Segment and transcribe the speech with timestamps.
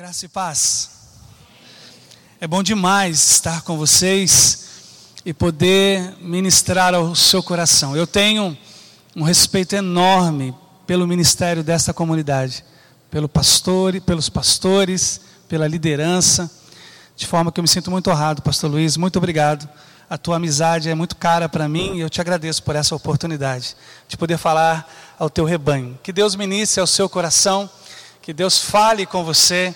[0.00, 0.90] Graça e paz.
[2.40, 4.66] É bom demais estar com vocês
[5.26, 7.94] e poder ministrar ao seu coração.
[7.94, 8.56] Eu tenho
[9.14, 10.54] um respeito enorme
[10.86, 12.64] pelo ministério desta comunidade,
[13.10, 16.50] pelo pastor, pelos pastores, pela liderança,
[17.14, 19.68] de forma que eu me sinto muito honrado, pastor Luiz, muito obrigado.
[20.08, 23.76] A tua amizade é muito cara para mim e eu te agradeço por essa oportunidade
[24.08, 25.98] de poder falar ao teu rebanho.
[26.02, 27.68] Que Deus ministre ao seu coração,
[28.22, 29.74] que Deus fale com você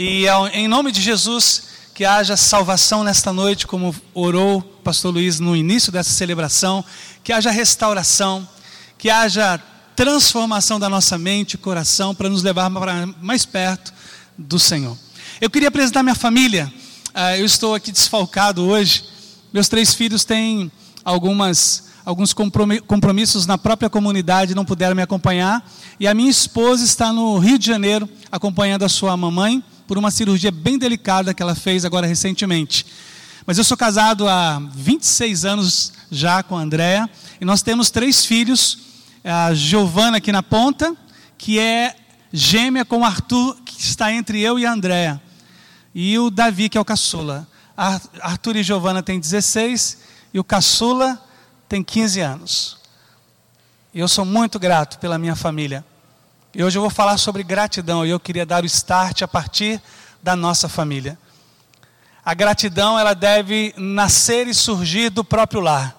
[0.00, 5.40] e em nome de Jesus, que haja salvação nesta noite, como orou o pastor Luiz
[5.40, 6.84] no início dessa celebração,
[7.24, 8.48] que haja restauração,
[8.96, 9.60] que haja
[9.96, 12.70] transformação da nossa mente e coração para nos levar
[13.20, 13.92] mais perto
[14.38, 14.96] do Senhor.
[15.40, 16.72] Eu queria apresentar minha família.
[17.12, 19.02] Ah, eu estou aqui desfalcado hoje.
[19.52, 20.70] Meus três filhos têm
[21.04, 25.68] algumas alguns compromissos na própria comunidade, não puderam me acompanhar.
[25.98, 30.10] E a minha esposa está no Rio de Janeiro, acompanhando a sua mamãe, por uma
[30.10, 32.84] cirurgia bem delicada que ela fez agora recentemente.
[33.46, 37.08] Mas eu sou casado há 26 anos já com a Andréa,
[37.40, 38.78] e nós temos três filhos,
[39.24, 40.94] a Giovana aqui na ponta,
[41.38, 41.96] que é
[42.30, 45.20] gêmea com o Arthur, que está entre eu e a Andréa,
[45.94, 47.48] e o Davi, que é o caçula.
[48.20, 49.98] Arthur e Giovana têm 16,
[50.34, 51.18] e o caçula
[51.66, 52.76] tem 15 anos.
[53.94, 55.82] E eu sou muito grato pela minha família.
[56.54, 59.80] E hoje eu vou falar sobre gratidão e eu queria dar o start a partir
[60.22, 61.18] da nossa família.
[62.24, 65.94] A gratidão ela deve nascer e surgir do próprio lar.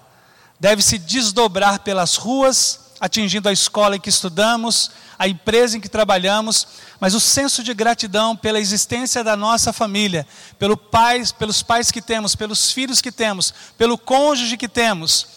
[0.60, 4.90] Deve se desdobrar pelas ruas, atingindo a escola em que estudamos,
[5.20, 6.68] a empresa em que trabalhamos,
[7.00, 10.26] mas o senso de gratidão pela existência da nossa família,
[10.58, 15.28] pelo pais, pelos pais que temos, pelos filhos que temos, pelo cônjuge que temos,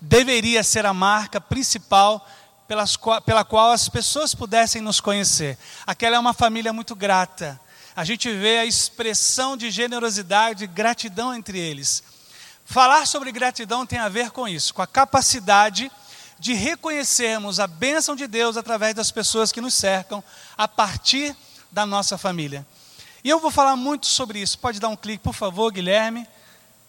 [0.00, 2.24] deveria ser a marca principal
[2.70, 5.58] pelas, pela qual as pessoas pudessem nos conhecer.
[5.84, 7.60] Aquela é uma família muito grata.
[7.96, 12.00] A gente vê a expressão de generosidade e gratidão entre eles.
[12.64, 15.90] Falar sobre gratidão tem a ver com isso, com a capacidade
[16.38, 20.22] de reconhecermos a bênção de Deus através das pessoas que nos cercam,
[20.56, 21.34] a partir
[21.72, 22.64] da nossa família.
[23.24, 24.56] E eu vou falar muito sobre isso.
[24.56, 26.24] Pode dar um clique, por favor, Guilherme.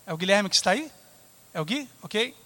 [0.06, 0.92] É o Guilherme que está aí?
[1.56, 1.90] É o Gui?
[2.04, 2.38] Ok?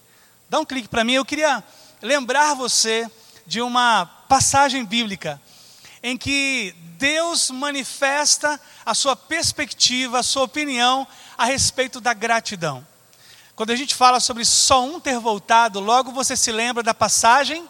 [0.48, 1.12] Dá um clique para mim.
[1.12, 1.62] Eu queria
[2.00, 3.06] lembrar você
[3.46, 5.40] de uma passagem bíblica
[6.02, 12.86] em que Deus manifesta a sua perspectiva, a sua opinião a respeito da gratidão.
[13.54, 17.66] Quando a gente fala sobre só um ter voltado, logo você se lembra da passagem?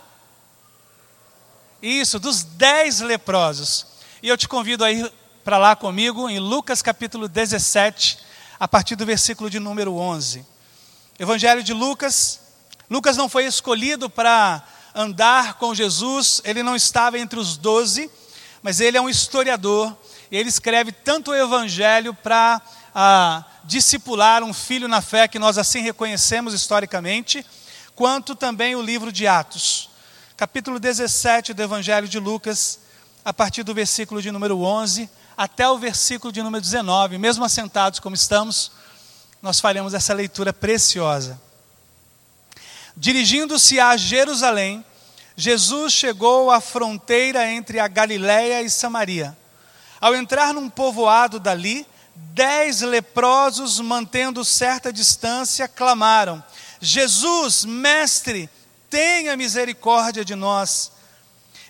[1.80, 3.86] Isso, dos dez leprosos.
[4.22, 5.12] E eu te convido a ir
[5.44, 8.18] para lá comigo em Lucas capítulo 17,
[8.58, 10.44] a partir do versículo de número 11.
[11.18, 12.40] Evangelho de Lucas,
[12.90, 14.62] Lucas não foi escolhido para
[14.96, 18.10] andar com Jesus, ele não estava entre os doze,
[18.62, 19.94] mas ele é um historiador,
[20.30, 22.62] e ele escreve tanto o Evangelho para
[22.94, 27.44] ah, discipular um filho na fé, que nós assim reconhecemos historicamente,
[27.94, 29.90] quanto também o livro de Atos.
[30.34, 32.78] Capítulo 17 do Evangelho de Lucas,
[33.22, 38.00] a partir do versículo de número 11 até o versículo de número 19, mesmo assentados
[38.00, 38.72] como estamos,
[39.42, 41.38] nós faremos essa leitura preciosa.
[42.96, 44.82] Dirigindo-se a Jerusalém,
[45.36, 49.36] Jesus chegou à fronteira entre a Galiléia e Samaria.
[50.00, 56.42] Ao entrar num povoado dali, dez leprosos, mantendo certa distância, clamaram:
[56.80, 58.48] Jesus, mestre,
[58.88, 60.90] tenha misericórdia de nós.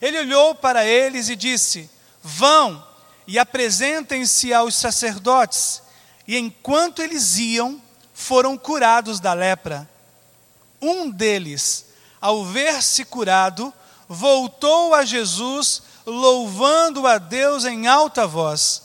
[0.00, 1.90] Ele olhou para eles e disse:
[2.22, 2.86] Vão
[3.26, 5.82] e apresentem-se aos sacerdotes.
[6.28, 7.82] E enquanto eles iam,
[8.14, 9.95] foram curados da lepra.
[10.80, 11.86] Um deles,
[12.20, 13.72] ao ver-se curado,
[14.08, 18.82] voltou a Jesus, louvando a Deus em alta voz.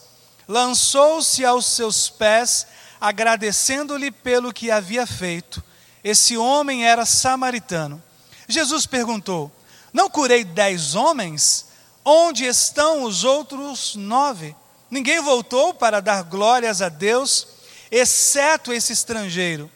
[0.48, 2.68] Lançou-se aos seus pés,
[3.00, 5.64] agradecendo-lhe pelo que havia feito.
[6.04, 8.02] Esse homem era samaritano.
[8.48, 9.52] Jesus perguntou:
[9.94, 11.68] Não curei dez homens?
[12.04, 14.56] Onde estão os outros nove?
[14.90, 17.48] Ninguém voltou para dar glórias a Deus,
[17.92, 19.72] exceto esse estrangeiro.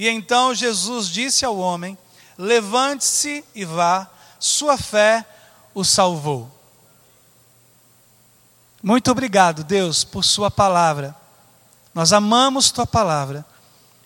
[0.00, 1.98] E então Jesus disse ao homem:
[2.38, 4.08] Levante-se e vá,
[4.38, 5.26] sua fé
[5.74, 6.50] o salvou.
[8.82, 11.14] Muito obrigado, Deus, por Sua palavra.
[11.94, 13.44] Nós amamos Tua palavra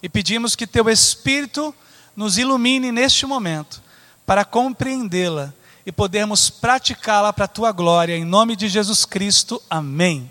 [0.02, 1.72] e pedimos que Teu Espírito
[2.16, 3.80] nos ilumine neste momento
[4.26, 5.54] para compreendê-la
[5.86, 8.16] e podermos praticá-la para a Tua glória.
[8.16, 10.28] Em nome de Jesus Cristo, amém.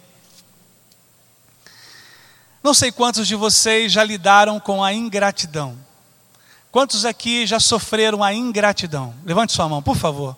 [2.64, 5.78] Não sei quantos de vocês já lidaram com a ingratidão.
[6.72, 9.14] Quantos aqui já sofreram a ingratidão?
[9.26, 10.34] Levante sua mão, por favor.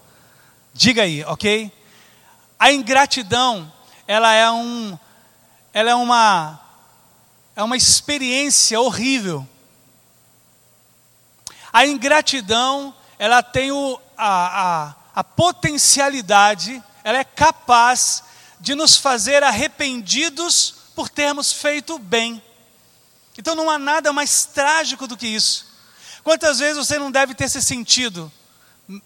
[0.73, 1.71] Diga aí, ok?
[2.57, 3.71] A ingratidão
[4.07, 4.97] ela é um,
[5.71, 6.59] ela é uma,
[7.55, 9.47] é uma experiência horrível.
[11.71, 18.23] A ingratidão, ela tem o, a, a, a potencialidade, ela é capaz
[18.59, 22.41] de nos fazer arrependidos por termos feito bem.
[23.37, 25.67] Então não há nada mais trágico do que isso.
[26.23, 28.31] Quantas vezes você não deve ter se sentido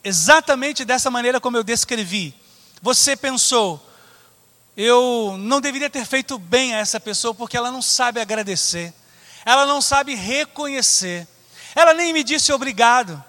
[0.04, 2.34] exatamente dessa maneira como eu descrevi?
[2.82, 3.84] Você pensou,
[4.78, 8.94] eu não deveria ter feito bem a essa pessoa porque ela não sabe agradecer,
[9.44, 11.28] ela não sabe reconhecer,
[11.76, 13.22] ela nem me disse obrigado,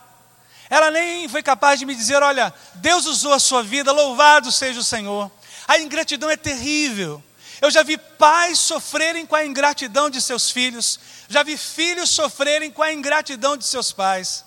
[0.69, 4.79] ela nem foi capaz de me dizer: olha, Deus usou a sua vida, louvado seja
[4.79, 5.29] o Senhor.
[5.67, 7.23] A ingratidão é terrível.
[7.61, 10.99] Eu já vi pais sofrerem com a ingratidão de seus filhos,
[11.29, 14.45] já vi filhos sofrerem com a ingratidão de seus pais.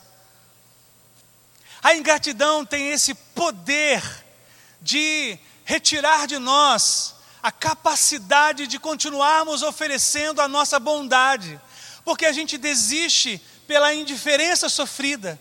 [1.81, 4.01] A ingratidão tem esse poder
[4.81, 11.59] de retirar de nós a capacidade de continuarmos oferecendo a nossa bondade,
[12.05, 15.39] porque a gente desiste pela indiferença sofrida,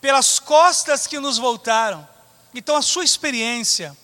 [0.00, 2.06] pelas costas que nos voltaram.
[2.54, 3.96] Então a sua experiência,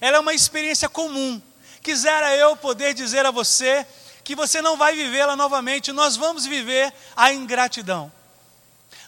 [0.00, 1.42] ela é uma experiência comum.
[1.86, 3.86] Quisera eu poder dizer a você
[4.24, 8.10] que você não vai vivê-la novamente, nós vamos viver a ingratidão.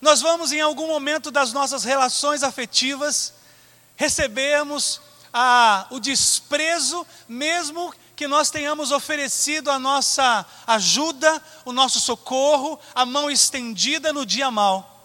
[0.00, 3.34] Nós vamos, em algum momento das nossas relações afetivas,
[3.96, 5.00] recebermos
[5.32, 13.04] a, o desprezo, mesmo que nós tenhamos oferecido a nossa ajuda, o nosso socorro, a
[13.04, 15.04] mão estendida no dia mal.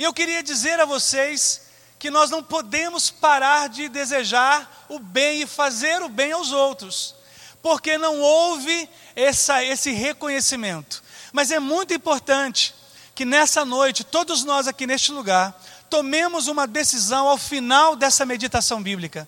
[0.00, 1.67] E eu queria dizer a vocês
[1.98, 7.14] que nós não podemos parar de desejar o bem e fazer o bem aos outros,
[7.60, 11.02] porque não houve essa, esse reconhecimento.
[11.32, 12.74] Mas é muito importante
[13.14, 15.60] que nessa noite, todos nós aqui neste lugar,
[15.90, 19.26] tomemos uma decisão ao final dessa meditação bíblica.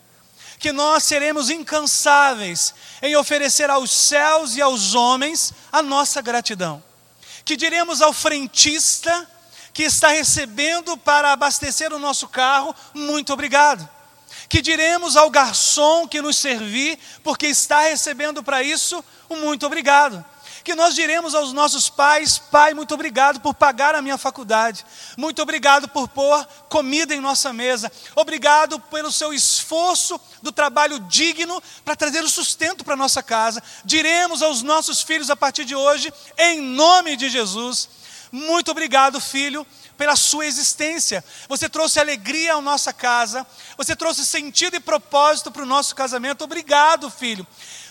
[0.59, 6.83] Que nós seremos incansáveis em oferecer aos céus e aos homens a nossa gratidão.
[7.45, 9.29] Que diremos ao frentista,
[9.73, 13.89] que está recebendo para abastecer o nosso carro, muito obrigado.
[14.49, 20.25] Que diremos ao garçom que nos servir, porque está recebendo para isso, muito obrigado.
[20.63, 24.85] Que nós diremos aos nossos pais: Pai, muito obrigado por pagar a minha faculdade,
[25.17, 31.63] muito obrigado por pôr comida em nossa mesa, obrigado pelo seu esforço do trabalho digno
[31.85, 33.63] para trazer o sustento para nossa casa.
[33.85, 38.00] Diremos aos nossos filhos a partir de hoje, em nome de Jesus
[38.33, 39.67] muito obrigado, filho,
[39.97, 41.25] pela sua existência.
[41.49, 43.47] Você trouxe alegria à nossa casa,
[43.77, 46.45] você trouxe sentido e propósito para o nosso casamento.
[46.45, 47.47] Obrigado, filho.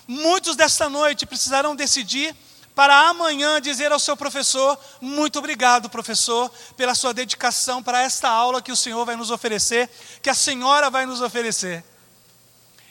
[0.08, 2.36] Muitos desta noite precisarão decidir
[2.74, 8.62] para amanhã dizer ao seu professor: Muito obrigado, professor, pela sua dedicação para esta aula
[8.62, 9.90] que o Senhor vai nos oferecer,
[10.22, 11.84] que a senhora vai nos oferecer.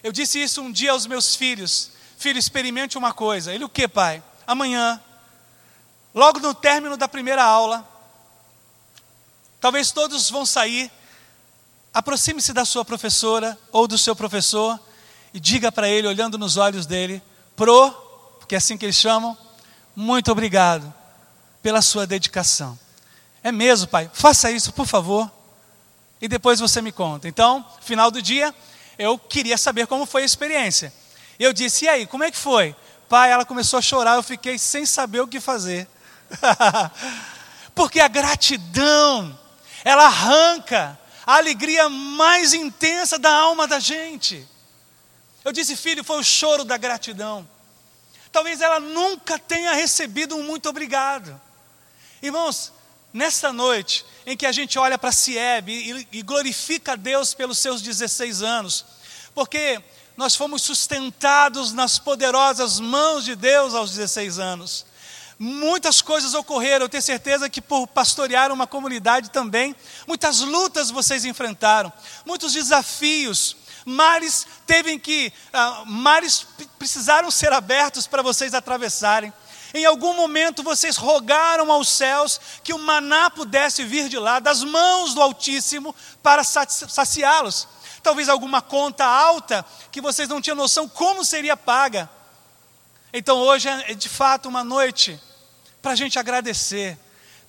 [0.03, 3.55] Eu disse isso um dia aos meus filhos: Filho, experimente uma coisa.
[3.55, 4.23] Ele, o que, pai?
[4.47, 5.03] Amanhã
[6.15, 7.87] Logo no término da primeira aula,
[9.61, 10.91] talvez todos vão sair.
[11.93, 14.79] Aproxime-se da sua professora ou do seu professor
[15.33, 17.23] e diga para ele, olhando nos olhos dele,
[17.57, 17.91] pro,
[18.39, 19.37] porque é assim que eles chamam,
[19.95, 20.93] muito obrigado
[21.63, 22.79] pela sua dedicação.
[23.43, 24.11] É mesmo, pai?
[24.13, 25.31] Faça isso, por favor.
[26.21, 27.29] E depois você me conta.
[27.29, 28.55] Então, final do dia,
[28.99, 30.93] eu queria saber como foi a experiência.
[31.39, 32.75] Eu disse: "E aí, como é que foi?"
[33.09, 35.89] Pai, ela começou a chorar, eu fiquei sem saber o que fazer.
[37.75, 39.39] Porque a gratidão,
[39.85, 44.47] ela arranca a alegria mais intensa da alma da gente.
[45.45, 47.49] Eu disse, filho, foi o choro da gratidão.
[48.33, 51.41] Talvez ela nunca tenha recebido um muito obrigado.
[52.23, 52.73] Irmãos,
[53.13, 57.59] nesta noite em que a gente olha para Sieb e, e glorifica a Deus pelos
[57.59, 58.85] seus 16 anos,
[59.35, 59.83] porque
[60.17, 64.85] nós fomos sustentados nas poderosas mãos de Deus aos 16 anos.
[65.39, 71.25] Muitas coisas ocorreram, eu tenho certeza que por pastorear uma comunidade também, muitas lutas vocês
[71.25, 71.93] enfrentaram,
[72.27, 76.45] muitos desafios, mares teve que, uh, mares
[76.77, 79.33] precisaram ser abertos para vocês atravessarem.
[79.73, 84.65] Em algum momento vocês rogaram aos céus que o maná pudesse vir de lá, das
[84.65, 87.69] mãos do Altíssimo, para saciá-los.
[88.03, 92.11] Talvez alguma conta alta que vocês não tinham noção como seria paga.
[93.19, 95.21] Então hoje é de fato uma noite
[95.83, 96.97] para a gente agradecer,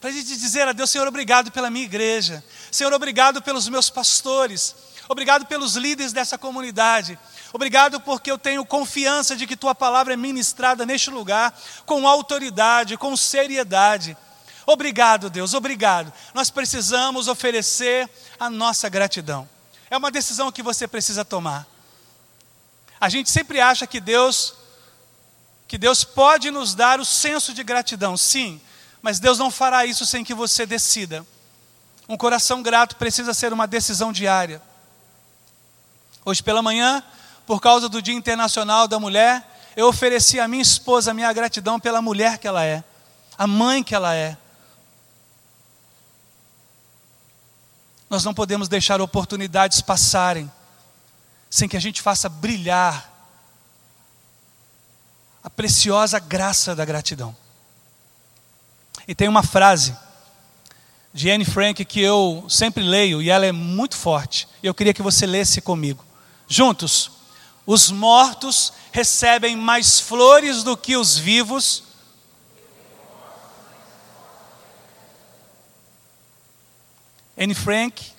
[0.02, 3.88] para a gente dizer a Deus, Senhor, obrigado pela minha igreja, Senhor, obrigado pelos meus
[3.88, 4.74] pastores,
[5.08, 7.20] obrigado pelos líderes dessa comunidade,
[7.54, 12.98] obrigado porque eu tenho confiança de que Tua palavra é ministrada neste lugar com autoridade,
[12.98, 14.18] com seriedade.
[14.66, 16.12] Obrigado, Deus, obrigado.
[16.34, 18.10] Nós precisamos oferecer
[18.40, 19.48] a nossa gratidão.
[19.88, 21.68] É uma decisão que você precisa tomar.
[23.00, 24.58] A gente sempre acha que Deus
[25.70, 28.60] que Deus pode nos dar o senso de gratidão, sim,
[29.04, 31.24] mas Deus não fará isso sem que você decida.
[32.08, 34.60] Um coração grato precisa ser uma decisão diária.
[36.26, 37.04] Hoje pela manhã,
[37.46, 41.80] por causa do Dia Internacional da Mulher, eu ofereci à minha esposa a minha gratidão
[41.80, 42.84] pela mulher que ela é,
[43.38, 44.36] a mãe que ela é.
[48.10, 50.52] Nós não podemos deixar oportunidades passarem
[51.48, 53.19] sem que a gente faça brilhar
[55.44, 57.36] a preciosa graça da gratidão.
[59.08, 59.96] E tem uma frase
[61.14, 64.48] de Anne Frank que eu sempre leio e ela é muito forte.
[64.62, 66.06] Eu queria que você lesse comigo.
[66.48, 67.12] Juntos,
[67.66, 71.84] os mortos recebem mais flores do que os vivos.
[77.38, 78.12] Anne Frank,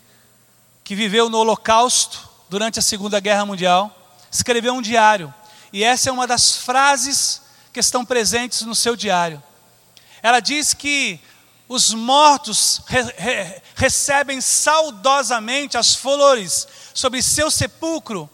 [0.82, 3.94] que viveu no Holocausto durante a Segunda Guerra Mundial,
[4.30, 5.32] escreveu um diário
[5.72, 9.42] e essa é uma das frases que estão presentes no seu diário.
[10.22, 11.20] Ela diz que
[11.68, 18.28] os mortos re re recebem saudosamente as flores sobre seu sepulcro,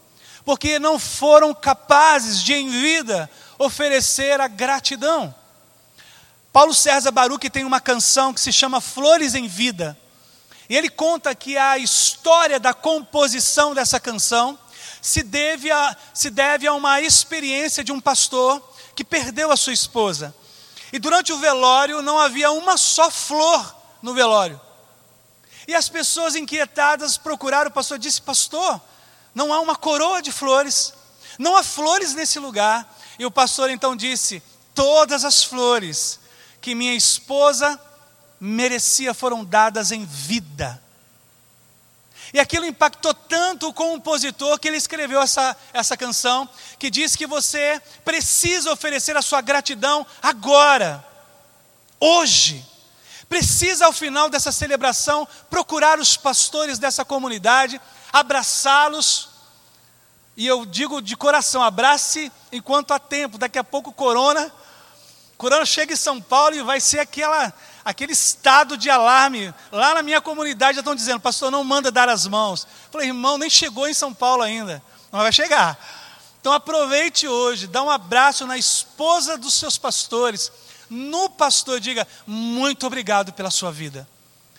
[0.45, 5.35] porque não foram capazes de, em vida, oferecer a gratidão.
[6.53, 9.97] Paulo César Baruch tem uma canção que se chama Flores em Vida.
[10.69, 14.59] E ele conta que a história da composição dessa canção
[15.07, 18.61] se deve, a, se deve a uma experiência de um pastor
[18.93, 20.35] que perdeu a sua esposa.
[20.93, 24.61] E durante o velório não havia uma só flor no velório.
[25.69, 28.81] E as pessoas inquietadas procuraram o pastor disse: Pastor,
[29.33, 30.93] não há uma coroa de flores,
[31.39, 32.93] não há flores nesse lugar.
[33.17, 34.43] E o pastor então disse:
[34.75, 36.19] Todas as flores
[36.61, 37.81] que minha esposa
[38.41, 40.83] merecia foram dadas em vida.
[42.37, 46.47] E aquilo impactou tanto o compositor que ele escreveu essa, essa canção,
[46.79, 51.03] que diz que você precisa oferecer a sua gratidão agora,
[51.99, 52.63] hoje.
[53.27, 57.81] Precisa, ao final dessa celebração, procurar os pastores dessa comunidade,
[58.13, 59.31] abraçá-los.
[60.37, 63.39] E eu digo de coração: abrace enquanto há tempo.
[63.39, 64.53] Daqui a pouco, Corona,
[65.39, 67.51] Corona chega em São Paulo e vai ser aquela
[67.87, 69.55] aquele estado de alarme.
[69.71, 72.67] Lá na minha comunidade já estão dizendo, pastor, não manda dar as mãos.
[72.91, 75.79] falei, irmão, nem chegou em São Paulo ainda, mas vai chegar.
[76.41, 80.51] Então aproveite hoje, dá um abraço na esposa dos seus pastores,
[80.91, 84.07] no pastor, diga muito obrigado pela sua vida.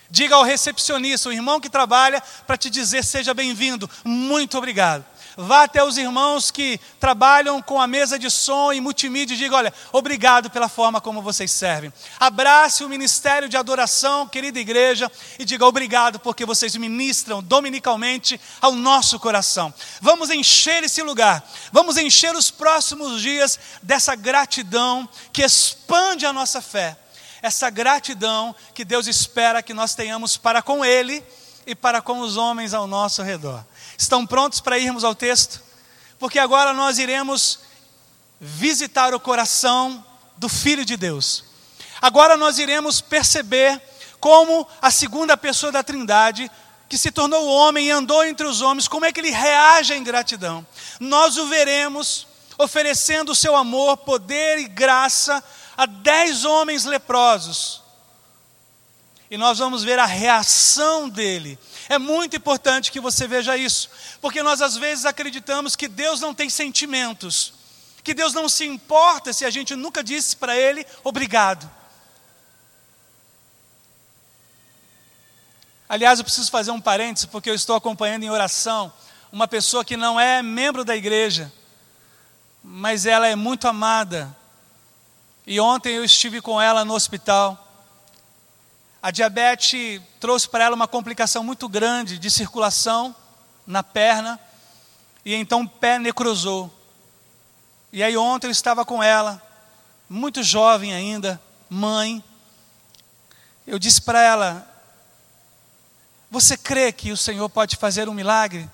[0.10, 5.03] Diga ao recepcionista, o irmão que trabalha, para te dizer seja bem-vindo, muito obrigado.
[5.39, 9.56] Vá até os irmãos que trabalham com a mesa de som e multimídia e diga:
[9.56, 11.94] olha, obrigado pela forma como vocês servem.
[12.20, 18.72] Abrace o ministério de adoração, querida igreja, e diga obrigado porque vocês ministram dominicalmente ao
[18.72, 19.72] nosso coração.
[20.01, 26.63] Vamos encher esse lugar, vamos encher os próximos dias dessa gratidão que expande a nossa
[26.63, 26.98] fé.
[27.44, 31.24] Essa gratidão que Deus espera que nós tenhamos para com Ele
[31.67, 33.63] e para com os homens ao nosso redor.
[33.98, 35.62] Estão prontos para irmos ao texto?
[36.20, 37.60] Porque agora nós iremos
[38.39, 40.06] visitar o coração
[40.38, 41.44] do Filho de Deus.
[42.01, 43.82] Agora nós iremos perceber
[44.20, 46.51] como a segunda pessoa da Trindade,
[46.88, 49.98] que se tornou homem e andou entre os homens, como é que ele reage à
[49.98, 50.66] ingratidão.
[51.00, 52.27] Nós o veremos
[52.58, 55.44] oferecendo o seu amor, poder e graça
[55.75, 57.84] a dez homens leprosos.
[59.29, 63.89] E nós vamos ver a reação dele é muito importante que você veja isso,
[64.22, 67.53] porque nós às vezes acreditamos que Deus não tem sentimentos,
[68.03, 71.69] que Deus não se importa se a gente nunca disse para Ele obrigado.
[75.88, 78.91] Aliás, eu preciso fazer um parênteses, porque eu estou acompanhando em oração
[79.31, 81.51] uma pessoa que não é membro da igreja,
[82.62, 84.36] mas ela é muito amada.
[85.46, 87.66] E ontem eu estive com ela no hospital.
[89.01, 93.16] A diabetes trouxe para ela uma complicação muito grande de circulação
[93.66, 94.39] na perna,
[95.24, 96.74] e então o pé necrosou.
[97.92, 99.42] E aí ontem eu estava com ela,
[100.10, 101.39] muito jovem ainda,
[101.70, 102.24] mãe.
[103.66, 104.68] Eu disse para ela:
[106.32, 108.70] Você crê que o Senhor pode fazer um milagre?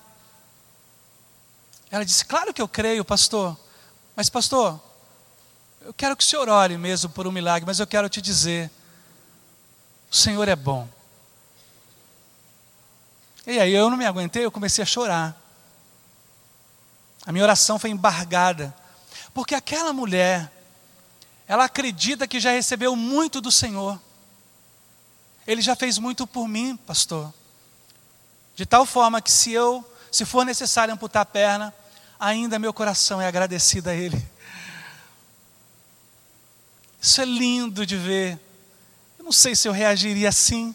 [1.90, 3.56] Ela disse: Claro que eu creio, pastor.
[4.16, 4.80] Mas, pastor,
[5.80, 8.70] eu quero que o senhor ore mesmo por um milagre, mas eu quero te dizer
[10.14, 10.88] o Senhor é bom.
[13.44, 15.36] E aí eu não me aguentei, eu comecei a chorar.
[17.26, 18.72] A minha oração foi embargada.
[19.34, 20.52] Porque aquela mulher,
[21.48, 24.00] ela acredita que já recebeu muito do Senhor.
[25.48, 27.34] Ele já fez muito por mim, pastor.
[28.54, 31.74] De tal forma que se eu, se for necessário amputar a perna,
[32.20, 34.24] ainda meu coração é agradecido a Ele.
[37.02, 38.53] Isso é lindo de ver.
[39.24, 40.74] Eu não sei se eu reagiria assim,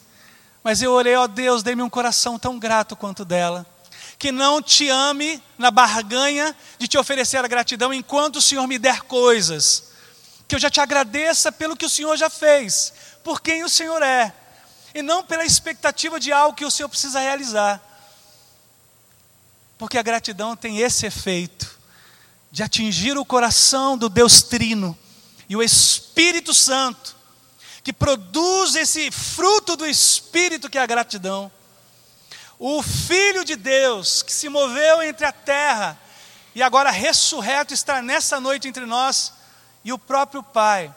[0.63, 3.63] mas eu orei, ó Deus, dê-me um coração tão grato quanto dela.
[4.17, 8.79] Que não te ame na barganha de te oferecer a gratidão enquanto o Senhor me
[8.79, 9.91] der coisas.
[10.47, 12.91] Que eu já te agradeça pelo que o Senhor já fez,
[13.23, 14.33] por quem o Senhor é,
[14.95, 17.79] e não pela expectativa de algo que o Senhor precisa realizar.
[19.77, 21.77] Porque a gratidão tem esse efeito
[22.51, 24.97] de atingir o coração do Deus Trino
[25.47, 27.18] e o Espírito Santo,
[27.83, 31.51] que produz esse fruto do Espírito que é a gratidão.
[32.57, 35.97] O Filho de Deus, que se moveu entre a terra
[36.53, 39.33] e agora ressurreto está nessa noite entre nós,
[39.83, 40.93] e o próprio Pai,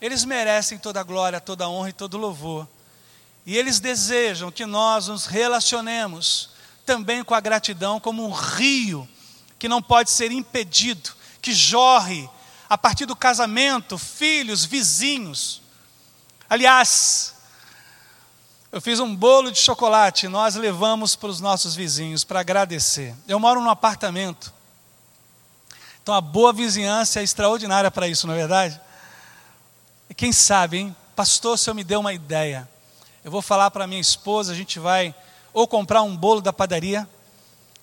[0.00, 2.66] eles merecem toda a glória, toda a honra e todo o louvor.
[3.44, 6.50] E eles desejam que nós nos relacionemos
[6.84, 9.08] também com a gratidão como um rio
[9.58, 12.28] que não pode ser impedido, que jorre
[12.68, 15.62] a partir do casamento, filhos, vizinhos.
[16.48, 17.34] Aliás,
[18.70, 23.14] eu fiz um bolo de chocolate, nós levamos para os nossos vizinhos para agradecer.
[23.26, 24.52] Eu moro num apartamento,
[26.02, 28.80] então a boa vizinhança é extraordinária para isso, não é verdade?
[30.08, 30.96] E quem sabe, hein?
[31.16, 32.68] Pastor, se eu me deu uma ideia,
[33.24, 35.14] eu vou falar para minha esposa, a gente vai
[35.52, 37.08] ou comprar um bolo da padaria,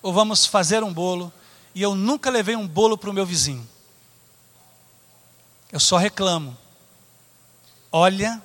[0.00, 1.32] ou vamos fazer um bolo,
[1.74, 3.68] e eu nunca levei um bolo para o meu vizinho.
[5.72, 6.56] Eu só reclamo.
[7.90, 8.40] Olha,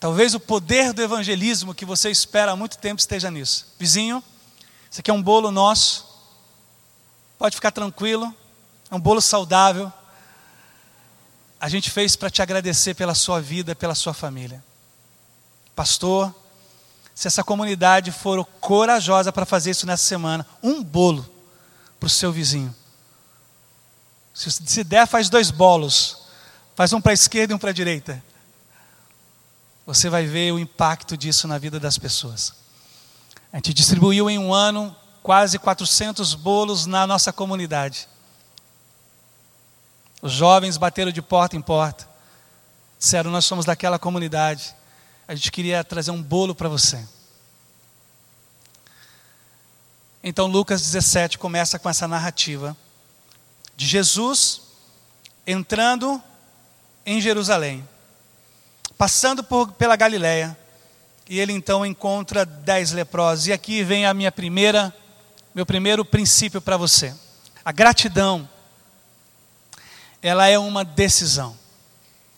[0.00, 3.66] talvez o poder do evangelismo que você espera há muito tempo esteja nisso.
[3.78, 4.22] Vizinho,
[4.90, 6.06] isso aqui é um bolo nosso,
[7.38, 8.34] pode ficar tranquilo,
[8.90, 9.92] é um bolo saudável.
[11.60, 14.62] A gente fez para te agradecer pela sua vida, pela sua família.
[15.74, 16.34] Pastor,
[17.14, 21.28] se essa comunidade for corajosa para fazer isso nessa semana, um bolo
[21.98, 22.74] para o seu vizinho.
[24.32, 26.18] Se, der, faz dois bolos.
[26.76, 28.22] Faz um para a esquerda e um para a direita.
[29.88, 32.54] Você vai ver o impacto disso na vida das pessoas.
[33.52, 38.08] A gente distribuiu em um ano quase 400 bolos na nossa comunidade.
[40.22, 42.08] Os jovens bateram de porta em porta.
[42.96, 44.76] Disseram: Nós somos daquela comunidade
[45.28, 47.06] a gente queria trazer um bolo para você.
[50.24, 52.74] Então, Lucas 17 começa com essa narrativa
[53.76, 54.62] de Jesus
[55.46, 56.20] entrando
[57.04, 57.86] em Jerusalém,
[58.98, 60.58] passando por, pela Galiléia,
[61.30, 63.46] e ele então encontra dez leprosos.
[63.46, 64.94] E aqui vem a minha primeira,
[65.54, 67.14] meu primeiro princípio para você.
[67.64, 68.46] A gratidão,
[70.20, 71.56] ela é uma decisão,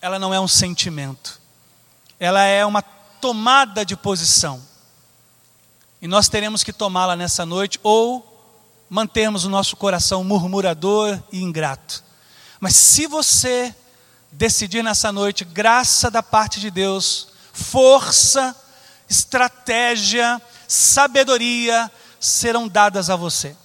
[0.01, 1.41] ela não é um sentimento
[2.21, 4.63] ela é uma tomada de posição.
[6.03, 8.27] E nós teremos que tomá-la nessa noite ou
[8.91, 12.05] mantermos o nosso coração murmurador e ingrato.
[12.61, 13.75] Mas se você
[14.33, 18.55] decidir nessa noite, graça da parte de Deus, força,
[19.09, 23.57] estratégia, sabedoria serão dadas a você.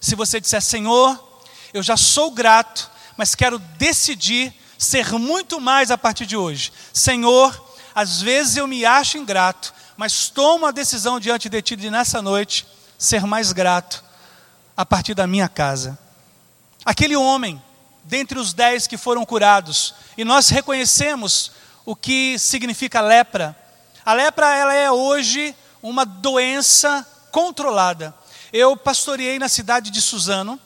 [0.00, 5.98] Se você disser, Senhor, eu já sou grato, mas quero decidir ser muito mais a
[5.98, 6.72] partir de hoje.
[6.92, 11.90] Senhor, às vezes eu me acho ingrato, mas tomo a decisão diante de Ti de
[11.90, 12.66] nessa noite
[12.98, 14.02] ser mais grato
[14.76, 15.98] a partir da minha casa.
[16.84, 17.62] Aquele homem,
[18.04, 21.52] dentre os dez que foram curados, e nós reconhecemos
[21.84, 23.56] o que significa lepra.
[24.04, 28.14] A lepra ela é hoje uma doença controlada.
[28.52, 30.60] Eu pastoreei na cidade de Suzano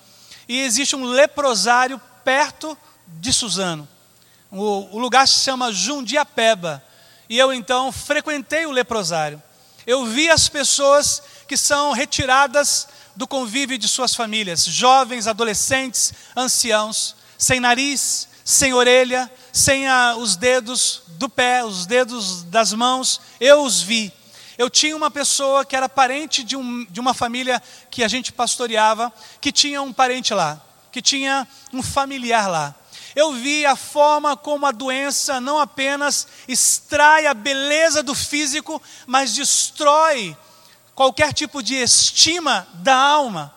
[0.48, 3.88] e existe um leprosário perto de Suzano.
[4.50, 6.82] O, o lugar se chama Jundiapeba.
[7.28, 9.42] E eu então frequentei o leprosário.
[9.86, 17.15] Eu vi as pessoas que são retiradas do convívio de suas famílias, jovens, adolescentes, anciãos,
[17.38, 23.62] sem nariz, sem orelha, sem a, os dedos do pé, os dedos das mãos, eu
[23.62, 24.12] os vi.
[24.58, 28.32] Eu tinha uma pessoa que era parente de, um, de uma família que a gente
[28.32, 32.74] pastoreava, que tinha um parente lá, que tinha um familiar lá
[33.16, 39.34] eu vi a forma como a doença não apenas extrai a beleza do físico, mas
[39.34, 40.36] destrói
[40.94, 43.55] qualquer tipo de estima da alma.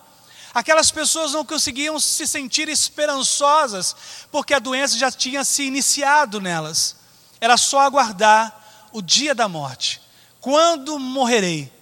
[0.52, 3.94] Aquelas pessoas não conseguiam se sentir esperançosas,
[4.32, 6.96] porque a doença já tinha se iniciado nelas.
[7.40, 10.00] Era só aguardar o dia da morte.
[10.40, 11.72] Quando morrerei?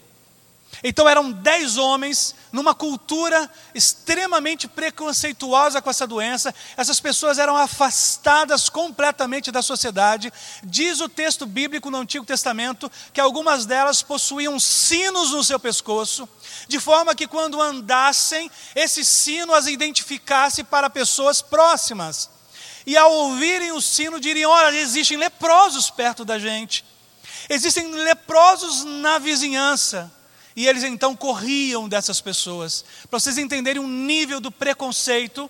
[0.85, 6.54] Então eram dez homens numa cultura extremamente preconceituosa com essa doença.
[6.76, 10.32] Essas pessoas eram afastadas completamente da sociedade.
[10.62, 16.28] Diz o texto bíblico no Antigo Testamento que algumas delas possuíam sinos no seu pescoço,
[16.66, 22.30] de forma que quando andassem, esse sino as identificasse para pessoas próximas.
[22.87, 26.84] E ao ouvirem o sino, diriam: Olha, existem leprosos perto da gente,
[27.48, 30.17] existem leprosos na vizinhança.
[30.59, 32.85] E eles então corriam dessas pessoas.
[33.09, 35.49] Para vocês entenderem o nível do preconceito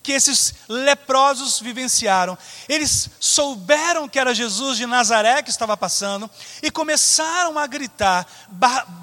[0.00, 2.38] que esses leprosos vivenciaram.
[2.68, 6.30] Eles souberam que era Jesus de Nazaré que estava passando
[6.62, 8.24] e começaram a gritar.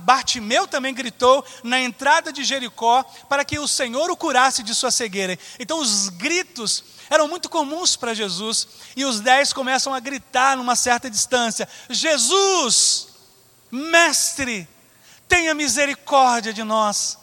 [0.06, 4.90] Bartimeu também gritou na entrada de Jericó para que o Senhor o curasse de sua
[4.90, 5.38] cegueira.
[5.60, 10.78] Então os gritos eram muito comuns para Jesus e os dez começam a gritar numa
[10.78, 13.10] certa distância: Jesus,
[13.70, 14.66] mestre,
[15.32, 17.18] tenha misericórdia de nós.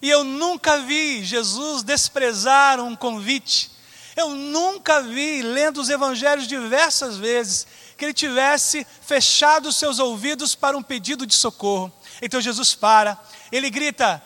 [0.00, 3.70] E eu nunca vi Jesus desprezar um convite.
[4.16, 7.66] Eu nunca vi, lendo os evangelhos diversas vezes,
[7.98, 11.92] que ele tivesse fechado os seus ouvidos para um pedido de socorro.
[12.22, 13.20] Então Jesus para,
[13.52, 14.22] ele grita: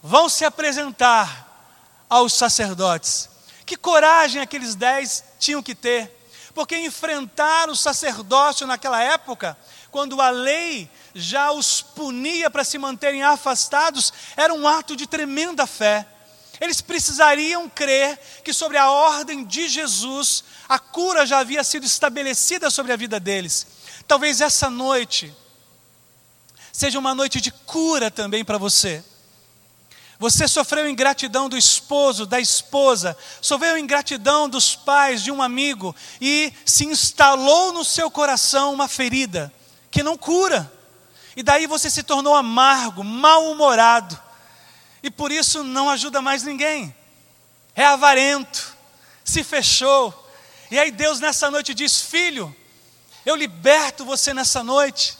[0.00, 3.28] vão se apresentar aos sacerdotes.
[3.66, 9.58] Que coragem aqueles dez tinham que ter, porque enfrentar o sacerdócio naquela época,
[9.90, 15.66] quando a lei já os punia para se manterem afastados, era um ato de tremenda
[15.66, 16.06] fé.
[16.60, 22.70] Eles precisariam crer que, sobre a ordem de Jesus, a cura já havia sido estabelecida
[22.70, 23.66] sobre a vida deles.
[24.06, 25.34] Talvez essa noite
[26.72, 29.02] seja uma noite de cura também para você.
[30.18, 36.52] Você sofreu ingratidão do esposo, da esposa, sofreu ingratidão dos pais, de um amigo, e
[36.64, 39.52] se instalou no seu coração uma ferida
[39.90, 40.72] que não cura.
[41.36, 44.18] E daí você se tornou amargo, mal-humorado.
[45.02, 46.94] E por isso não ajuda mais ninguém.
[47.74, 48.74] É avarento,
[49.22, 50.26] se fechou.
[50.70, 52.54] E aí Deus nessa noite diz: Filho,
[53.24, 55.18] eu liberto você nessa noite.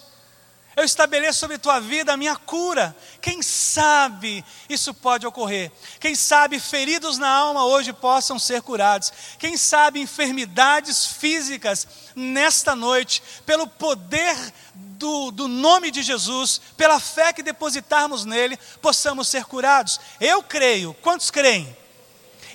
[0.77, 2.95] Eu estabeleço sobre tua vida a minha cura.
[3.23, 5.73] Quem sabe isso pode ocorrer?
[5.99, 9.11] Quem sabe feridos na alma hoje possam ser curados?
[9.39, 14.37] Quem sabe enfermidades físicas nesta noite, pelo poder
[14.75, 19.99] do, do nome de Jesus, pela fé que depositarmos nele, possamos ser curados?
[20.21, 20.93] Eu creio.
[21.01, 21.75] Quantos creem?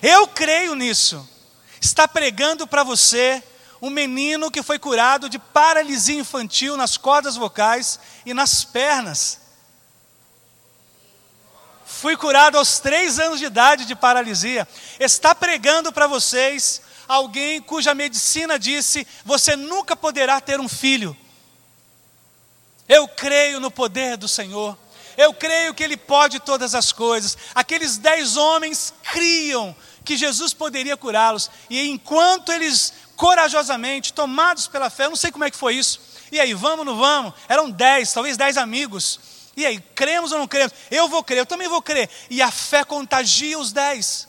[0.00, 1.28] Eu creio nisso.
[1.80, 3.42] Está pregando para você
[3.82, 9.40] um menino que foi curado de paralisia infantil nas cordas vocais e nas pernas.
[11.84, 14.68] Fui curado aos três anos de idade de paralisia.
[15.00, 21.16] Está pregando para vocês alguém cuja medicina disse: você nunca poderá ter um filho.
[22.88, 24.78] Eu creio no poder do Senhor.
[25.16, 27.36] Eu creio que Ele pode todas as coisas.
[27.54, 31.50] Aqueles dez homens criam que Jesus poderia curá-los.
[31.70, 32.92] E enquanto eles
[33.22, 36.00] corajosamente, tomados pela fé, eu não sei como é que foi isso.
[36.32, 37.32] E aí, vamos ou não vamos?
[37.48, 39.20] Eram dez, talvez dez amigos.
[39.56, 40.72] E aí, cremos ou não cremos?
[40.90, 42.10] Eu vou crer, eu também vou crer.
[42.28, 44.26] E a fé contagia os dez.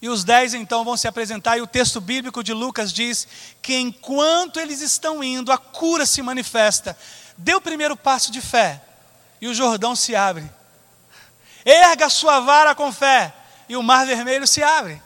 [0.00, 3.26] E os dez então vão se apresentar, e o texto bíblico de Lucas diz
[3.60, 6.96] que enquanto eles estão indo, a cura se manifesta.
[7.36, 8.80] Dê o primeiro passo de fé,
[9.40, 10.48] e o Jordão se abre.
[11.64, 13.34] Erga a sua vara com fé,
[13.68, 15.02] e o mar vermelho se abre.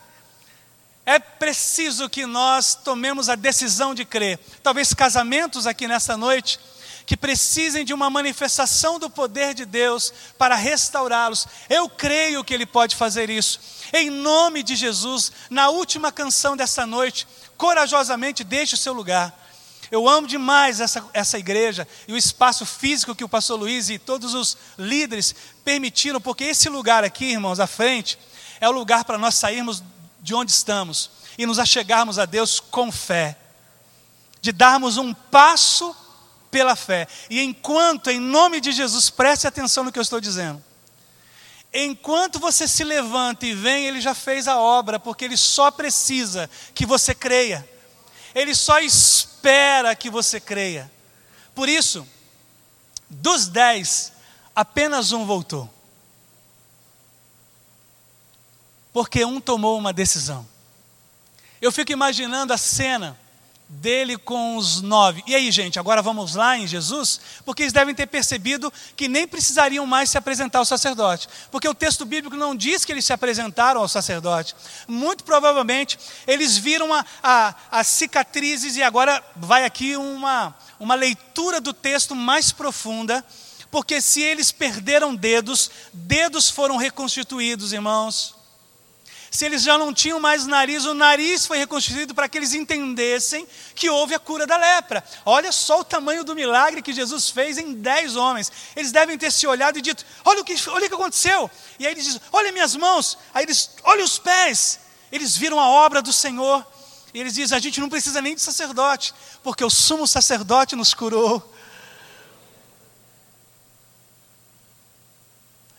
[1.07, 4.39] É preciso que nós tomemos a decisão de crer.
[4.63, 6.59] Talvez casamentos aqui nessa noite
[7.07, 11.47] que precisem de uma manifestação do poder de Deus para restaurá-los.
[11.69, 13.61] Eu creio que Ele pode fazer isso.
[13.93, 19.39] Em nome de Jesus, na última canção dessa noite, corajosamente deixe o seu lugar.
[19.91, 23.99] Eu amo demais essa, essa igreja e o espaço físico que o pastor Luiz e
[23.99, 28.19] todos os líderes permitiram, porque esse lugar aqui, irmãos, à frente,
[28.61, 29.83] é o lugar para nós sairmos
[30.25, 33.37] de onde estamos e nos achegarmos a Deus com fé,
[34.41, 35.95] de darmos um passo
[36.51, 37.07] pela fé.
[37.29, 40.65] E enquanto, em nome de Jesus, preste atenção no que eu estou dizendo.
[41.75, 46.49] Enquanto você se levanta e vem, Ele já fez a obra, porque Ele só precisa
[46.75, 47.69] que você creia.
[48.35, 50.91] Ele só espera que você creia.
[51.55, 52.07] Por isso,
[53.11, 54.11] dos dez,
[54.57, 55.74] apenas um voltou.
[58.95, 60.47] Porque um tomou uma decisão.
[61.61, 63.19] Eu fico imaginando a cena
[63.69, 65.25] dele com os nove.
[65.27, 67.21] E aí, gente, agora vamos lá em Jesus?
[67.45, 71.29] Porque eles devem ter percebido que nem precisariam mais se apresentar ao sacerdote.
[71.51, 74.55] Porque o texto bíblico não diz que eles se apresentaram ao sacerdote.
[74.87, 81.61] Muito provavelmente eles viram a, a, as cicatrizes, e agora vai aqui uma, uma leitura
[81.61, 83.25] do texto mais profunda
[83.73, 88.44] Porque se eles perderam dedos, dedos foram reconstituídos, irmãos.
[89.35, 93.45] Se eles já não tinham mais nariz, o nariz foi reconstituído para que eles entendessem
[93.75, 95.03] que houve a cura da lepra.
[95.27, 98.53] Olha só o tamanho do milagre que Jesus fez em dez homens.
[98.77, 101.51] Eles devem ter se olhado e dito: Olha o que, olha o que aconteceu.
[101.81, 103.19] E aí eles dizem: Olha minhas mãos.
[103.35, 104.79] Aí eles: Olha os pés.
[105.11, 106.65] Eles viram a obra do Senhor.
[107.13, 110.95] E eles dizem: A gente não precisa nem de sacerdote, porque o sumo sacerdote nos
[110.95, 111.54] curou.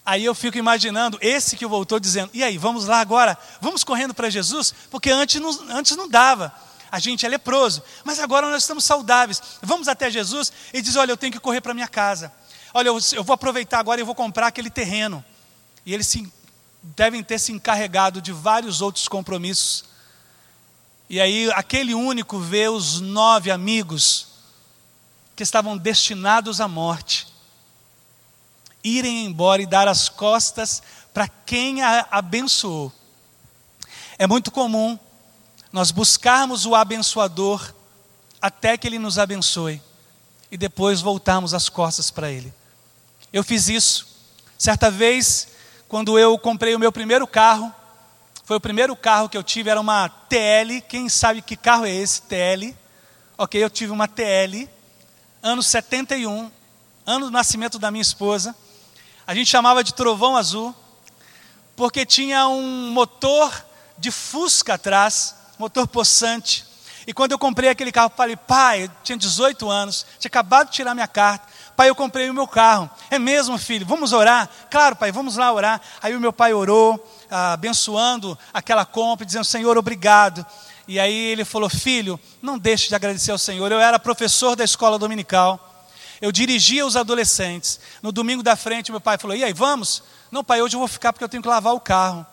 [0.06, 3.36] Aí eu fico imaginando esse que voltou dizendo: e aí, vamos lá agora?
[3.60, 4.74] Vamos correndo para Jesus?
[4.92, 6.54] Porque antes não, antes não dava.
[6.92, 9.42] A gente é leproso, mas agora nós estamos saudáveis.
[9.64, 12.32] Vamos até Jesus e diz: Olha, eu tenho que correr para minha casa.
[12.72, 15.26] Olha, eu, eu, vou aproveitar agora e vou comprar aquele terreno.
[15.84, 16.32] E eles se,
[16.84, 19.86] devem ter se encarregado de vários outros compromissos.
[21.10, 24.28] E aí, aquele único vê os nove amigos
[25.36, 27.35] que estavam destinados à morte
[28.86, 32.94] irem embora e dar as costas para quem a abençoou.
[34.18, 34.98] É muito comum
[35.72, 37.74] nós buscarmos o abençoador
[38.40, 39.82] até que ele nos abençoe
[40.52, 42.54] e depois voltarmos as costas para ele.
[43.34, 44.08] Eu fiz isso.
[44.58, 45.48] Certa vez,
[45.90, 47.74] quando eu comprei o meu primeiro carro,
[48.46, 50.82] foi o primeiro carro que eu tive, era uma TL.
[50.88, 52.22] Quem sabe que carro é esse?
[52.22, 52.76] TL.
[53.38, 54.70] Ok, eu tive uma TL,
[55.44, 56.50] ano 71,
[57.06, 58.56] ano do nascimento da minha esposa.
[59.28, 60.74] A gente chamava de trovão azul,
[61.76, 63.52] porque tinha um motor
[63.98, 66.66] de fusca atrás, motor possante.
[67.08, 70.74] E quando eu comprei aquele carro, falei, pai, eu tinha 18 anos, tinha acabado de
[70.74, 71.48] tirar minha carta.
[71.76, 72.90] Pai, eu comprei o meu carro.
[73.10, 73.86] É mesmo, filho?
[73.86, 74.50] Vamos orar?
[74.70, 75.82] Claro, pai, vamos lá orar.
[76.02, 80.46] Aí o meu pai orou, abençoando aquela compra, dizendo, Senhor, obrigado.
[80.88, 83.72] E aí ele falou, filho, não deixe de agradecer ao Senhor.
[83.72, 85.75] Eu era professor da escola dominical
[86.22, 87.80] eu dirigia os adolescentes.
[88.02, 90.04] No domingo da frente, meu pai falou: E aí, vamos?
[90.32, 92.26] Não, pai, hoje eu vou ficar porque eu tenho que lavar o carro.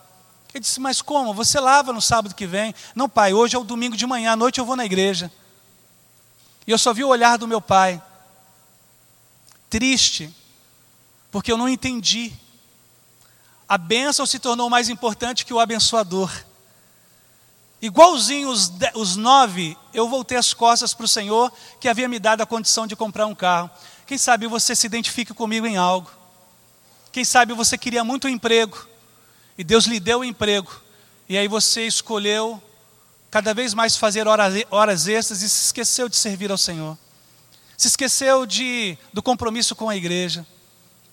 [0.53, 1.33] Ele disse: Mas como?
[1.33, 2.73] Você lava no sábado que vem?
[2.95, 5.31] Não, pai, hoje é o domingo de manhã, à noite eu vou na igreja.
[6.65, 8.01] E eu só vi o olhar do meu pai,
[9.69, 10.33] triste,
[11.31, 12.31] porque eu não entendi.
[13.67, 16.31] A bênção se tornou mais importante que o abençoador.
[17.83, 22.39] Igualzinho os, os nove, eu voltei as costas para o Senhor que havia me dado
[22.39, 23.69] a condição de comprar um carro.
[24.07, 26.09] Quem sabe você se identifique comigo em algo.
[27.11, 28.87] Quem sabe você queria muito um emprego
[29.57, 30.71] e Deus lhe deu o um emprego.
[31.27, 32.63] E aí você escolheu
[33.29, 36.97] cada vez mais fazer horas, horas extras e se esqueceu de servir ao Senhor.
[37.77, 40.47] Se esqueceu de, do compromisso com a igreja.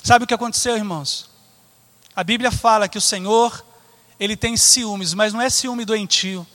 [0.04, 1.28] Sabe o que aconteceu, irmãos?
[2.14, 3.66] A Bíblia fala que o Senhor,
[4.20, 6.46] ele tem ciúmes, mas não é ciúme doentio.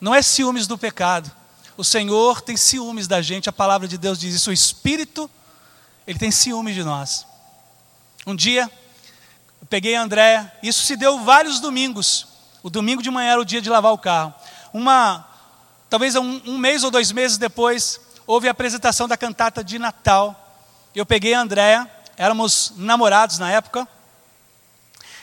[0.00, 1.30] Não é ciúmes do pecado.
[1.76, 4.50] O Senhor tem ciúmes da gente, a palavra de Deus diz isso.
[4.50, 5.30] O Espírito,
[6.06, 7.26] ele tem ciúmes de nós.
[8.26, 8.70] Um dia,
[9.60, 12.26] eu peguei a Andréia, isso se deu vários domingos.
[12.62, 14.34] O domingo de manhã era o dia de lavar o carro.
[14.72, 15.26] Uma,
[15.88, 20.58] talvez um, um mês ou dois meses depois, houve a apresentação da cantata de Natal.
[20.94, 23.86] Eu peguei a Andréia, éramos namorados na época.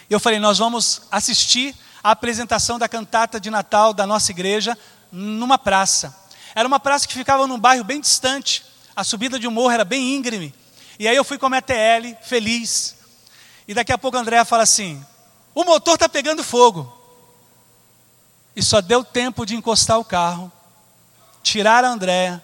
[0.10, 4.78] Eu falei, nós vamos assistir a apresentação da cantata de Natal da nossa igreja
[5.12, 6.14] numa praça.
[6.54, 9.86] Era uma praça que ficava num bairro bem distante, a subida de um morro era
[9.86, 10.54] bem íngreme.
[11.00, 12.96] E aí eu fui com a minha TL, feliz.
[13.68, 15.04] E daqui a pouco a Andréa fala assim:
[15.56, 16.92] o motor está pegando fogo.
[18.56, 20.52] E só deu tempo de encostar o carro,
[21.42, 22.44] tirar a Andréa,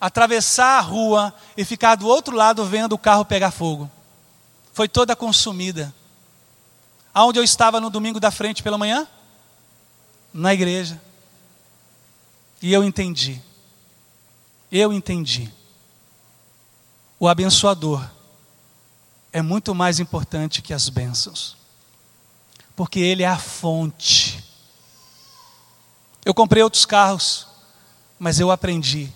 [0.00, 3.90] atravessar a rua e ficar do outro lado vendo o carro pegar fogo.
[4.72, 5.92] Foi toda consumida.
[7.18, 9.04] Aonde eu estava no domingo da frente pela manhã?
[10.32, 11.02] Na igreja.
[12.62, 13.42] E eu entendi.
[14.70, 15.52] Eu entendi.
[17.18, 18.08] O abençoador
[19.32, 21.56] é muito mais importante que as bênçãos.
[22.76, 24.44] Porque ele é a fonte.
[26.24, 27.48] Eu comprei outros carros,
[28.16, 29.12] mas eu aprendi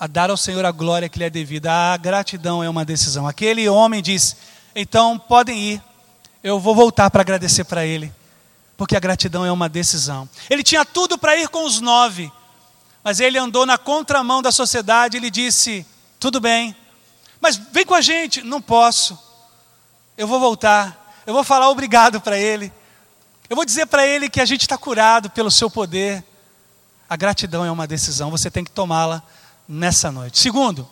[0.00, 1.70] a dar ao Senhor a glória que lhe é devida.
[1.92, 3.24] A gratidão é uma decisão.
[3.24, 4.36] Aquele homem diz:
[4.74, 5.93] então podem ir
[6.44, 8.12] eu vou voltar para agradecer para Ele,
[8.76, 10.28] porque a gratidão é uma decisão.
[10.50, 12.30] Ele tinha tudo para ir com os nove,
[13.02, 15.16] mas ele andou na contramão da sociedade.
[15.16, 15.86] Ele disse:
[16.20, 16.76] Tudo bem,
[17.40, 18.42] mas vem com a gente.
[18.42, 19.18] Não posso,
[20.18, 22.70] eu vou voltar, eu vou falar obrigado para Ele,
[23.48, 26.22] eu vou dizer para Ele que a gente está curado pelo Seu poder.
[27.08, 29.22] A gratidão é uma decisão, você tem que tomá-la
[29.66, 30.38] nessa noite.
[30.38, 30.86] Segundo,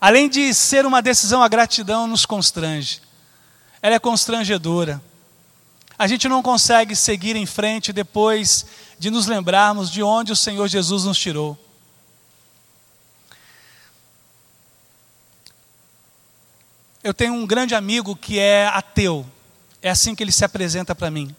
[0.00, 3.02] além de ser uma decisão, a gratidão nos constrange
[3.86, 5.00] ela é constrangedora.
[5.96, 8.66] A gente não consegue seguir em frente depois
[8.98, 11.56] de nos lembrarmos de onde o Senhor Jesus nos tirou.
[17.00, 19.24] Eu tenho um grande amigo que é ateu.
[19.80, 21.32] É assim que ele se apresenta para mim.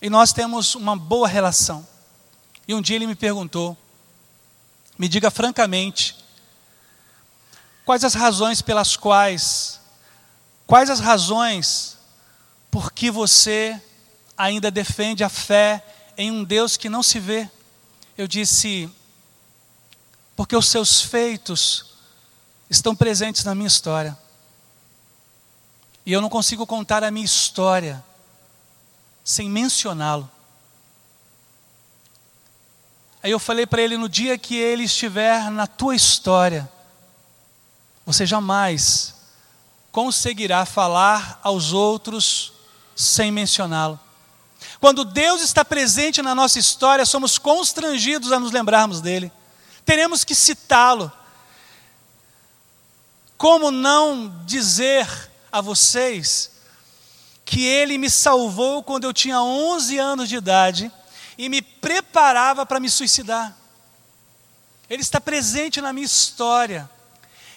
[0.00, 1.86] E nós temos uma boa relação.
[2.66, 3.76] E um dia ele me perguntou:
[4.96, 6.16] me diga francamente,
[7.84, 9.77] quais as razões pelas quais,
[10.68, 11.96] quais as razões
[12.70, 13.80] por que você
[14.36, 15.82] ainda defende a fé
[16.16, 17.50] em um Deus que não se vê?
[18.16, 18.88] Eu disse,
[20.36, 21.94] porque os seus feitos
[22.68, 24.16] estão presentes na minha história.
[26.04, 28.04] E eu não consigo contar a minha história
[29.24, 30.30] sem mencioná-lo.
[33.22, 36.70] Aí eu falei para ele: no dia que ele estiver na tua história,
[38.04, 39.17] você jamais
[39.98, 42.52] conseguirá falar aos outros
[42.94, 43.98] sem mencioná-lo.
[44.78, 49.32] Quando Deus está presente na nossa história, somos constrangidos a nos lembrarmos dele.
[49.84, 51.10] Teremos que citá-lo.
[53.36, 55.04] Como não dizer
[55.50, 56.52] a vocês
[57.44, 60.92] que Ele me salvou quando eu tinha 11 anos de idade
[61.36, 63.52] e me preparava para me suicidar.
[64.88, 66.88] Ele está presente na minha história.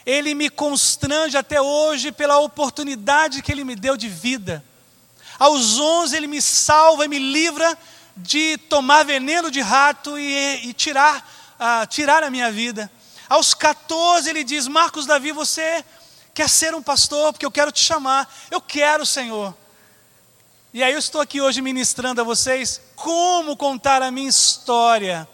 [0.05, 4.63] Ele me constrange até hoje pela oportunidade que Ele me deu de vida.
[5.37, 7.77] Aos 11 Ele me salva e me livra
[8.15, 11.17] de tomar veneno de rato e, e tirar,
[11.59, 12.91] uh, tirar a minha vida.
[13.29, 15.83] Aos 14 Ele diz: Marcos Davi, você
[16.33, 18.31] quer ser um pastor, porque eu quero te chamar.
[18.49, 19.55] Eu quero, Senhor.
[20.73, 25.27] E aí eu estou aqui hoje ministrando a vocês como contar a minha história,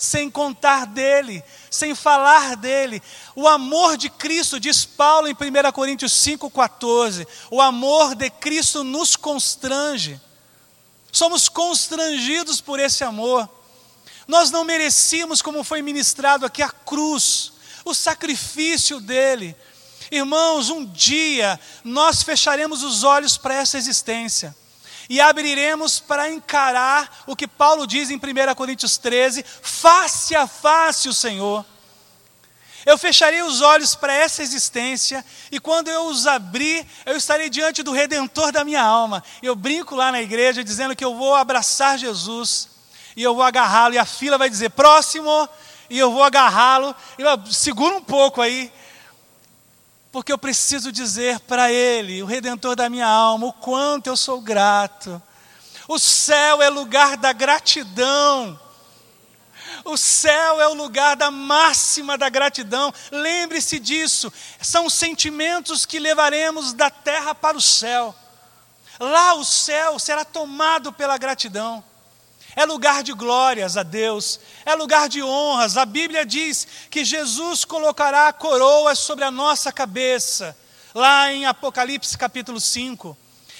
[0.00, 3.02] sem contar dele, sem falar dele.
[3.36, 9.14] O amor de Cristo, diz Paulo em 1 Coríntios 5,14, o amor de Cristo nos
[9.14, 10.18] constrange.
[11.12, 13.48] Somos constrangidos por esse amor.
[14.26, 17.52] Nós não merecíamos, como foi ministrado aqui, a cruz,
[17.84, 19.54] o sacrifício dele.
[20.10, 24.56] Irmãos, um dia nós fecharemos os olhos para essa existência
[25.10, 31.08] e abriremos para encarar o que Paulo diz em 1 Coríntios 13: face a face
[31.08, 31.66] o Senhor.
[32.86, 37.82] Eu fecharei os olhos para essa existência, e quando eu os abrir, eu estarei diante
[37.82, 39.22] do redentor da minha alma.
[39.42, 42.68] Eu brinco lá na igreja dizendo que eu vou abraçar Jesus,
[43.16, 45.48] e eu vou agarrá-lo, e a fila vai dizer: próximo,
[45.90, 48.72] e eu vou agarrá-lo, e segura um pouco aí,
[50.12, 54.40] porque eu preciso dizer para Ele, o redentor da minha alma, o quanto eu sou
[54.40, 55.22] grato.
[55.86, 58.58] O céu é lugar da gratidão.
[59.84, 62.92] O céu é o lugar da máxima da gratidão.
[63.10, 64.32] Lembre-se disso.
[64.60, 68.14] São sentimentos que levaremos da terra para o céu.
[68.98, 71.82] Lá o céu será tomado pela gratidão
[72.56, 75.76] é lugar de glórias a Deus, é lugar de honras.
[75.76, 80.56] A Bíblia diz que Jesus colocará coroas sobre a nossa cabeça,
[80.94, 83.16] lá em Apocalipse capítulo 5.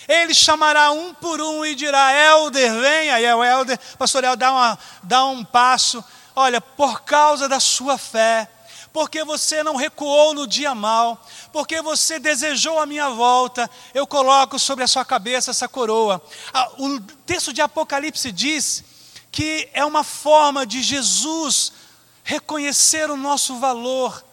[0.09, 3.20] Ele chamará um por um e dirá: Elder, venha.
[3.20, 6.05] E é o Elder, pastor dá, uma, dá um passo.
[6.35, 8.48] Olha, por causa da sua fé,
[8.92, 14.59] porque você não recuou no dia mal, porque você desejou a minha volta, eu coloco
[14.59, 16.20] sobre a sua cabeça essa coroa.
[16.79, 18.85] O texto de Apocalipse diz
[19.31, 21.72] que é uma forma de Jesus
[22.24, 24.24] reconhecer o nosso valor.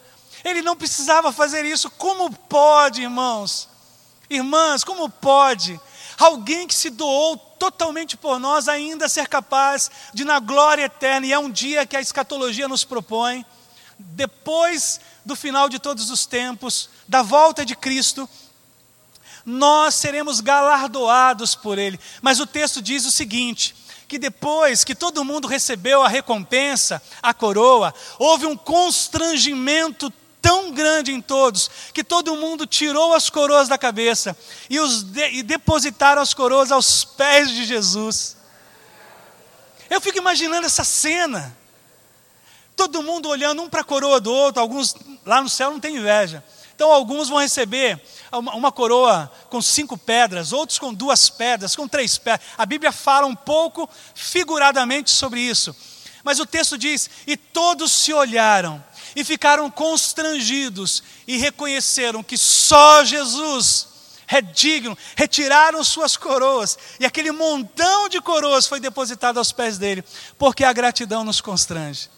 [0.43, 1.89] Ele não precisava fazer isso.
[1.91, 3.69] Como pode, irmãos?
[4.29, 5.79] Irmãs, como pode
[6.17, 11.31] alguém que se doou totalmente por nós ainda ser capaz de, na glória eterna, e
[11.31, 13.45] é um dia que a escatologia nos propõe,
[13.99, 18.29] depois do final de todos os tempos, da volta de Cristo,
[19.45, 21.99] nós seremos galardoados por Ele.
[22.21, 23.75] Mas o texto diz o seguinte:
[24.07, 31.11] que depois que todo mundo recebeu a recompensa, a coroa, houve um constrangimento tão grande
[31.11, 34.37] em todos, que todo mundo tirou as coroas da cabeça
[34.69, 38.37] e, os de, e depositaram as coroas aos pés de Jesus.
[39.89, 41.55] Eu fico imaginando essa cena.
[42.77, 45.97] Todo mundo olhando um para a coroa do outro, alguns lá no céu não tem
[45.97, 46.41] inveja.
[46.75, 47.99] Então alguns vão receber
[48.31, 52.47] uma coroa com cinco pedras, outros com duas pedras, com três pedras.
[52.55, 55.75] A Bíblia fala um pouco figuradamente sobre isso.
[56.23, 58.83] Mas o texto diz: E todos se olharam
[59.15, 63.87] e ficaram constrangidos e reconheceram que só Jesus
[64.27, 70.03] é digno, retiraram suas coroas, e aquele montão de coroas foi depositado aos pés dele,
[70.37, 72.09] porque a gratidão nos constrange.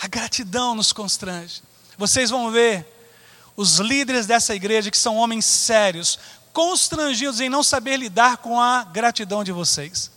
[0.00, 1.62] A gratidão nos constrange.
[1.98, 2.86] Vocês vão ver
[3.54, 6.18] os líderes dessa igreja, que são homens sérios,
[6.52, 10.10] constrangidos em não saber lidar com a gratidão de vocês.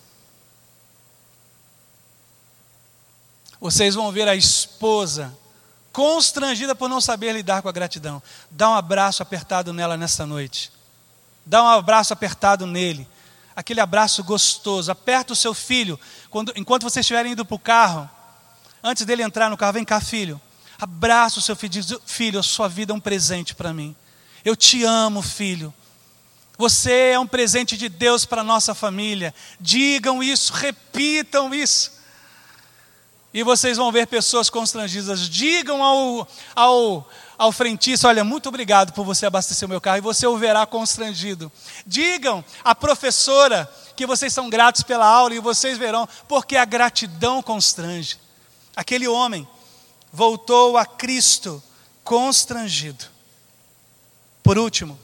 [3.60, 5.38] Vocês vão ver a esposa
[5.92, 8.22] constrangida por não saber lidar com a gratidão.
[8.50, 10.72] Dá um abraço apertado nela nesta noite.
[11.46, 13.08] Dá um abraço apertado nele.
[13.56, 14.92] Aquele abraço gostoso.
[14.92, 16.00] Aperta o seu filho.
[16.30, 18.10] Quando, enquanto vocês estiverem indo para o carro,
[18.84, 20.40] antes dele entrar no carro, vem cá, filho.
[20.80, 21.72] Abraça o seu filho.
[21.72, 23.96] Diz: Filho, a sua vida é um presente para mim.
[24.44, 25.74] Eu te amo, filho.
[26.58, 29.34] Você é um presente de Deus para a nossa família.
[29.60, 32.04] Digam isso, repitam isso
[33.34, 35.28] e vocês vão ver pessoas constrangidas.
[35.28, 40.02] Digam ao, ao, ao frentista: Olha, muito obrigado por você abastecer o meu carro, e
[40.02, 41.52] você o verá constrangido.
[41.86, 47.42] Digam à professora que vocês são gratos pela aula, e vocês verão, porque a gratidão
[47.42, 48.20] constrange.
[48.76, 49.48] Aquele homem
[50.12, 51.62] voltou a Cristo
[52.04, 53.06] constrangido.
[54.42, 55.00] Por último,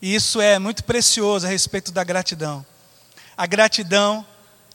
[0.00, 2.64] e isso é muito precioso a respeito da gratidão.
[3.36, 4.24] A gratidão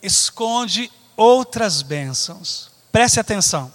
[0.01, 2.69] esconde outras bênçãos.
[2.91, 3.73] Preste atenção.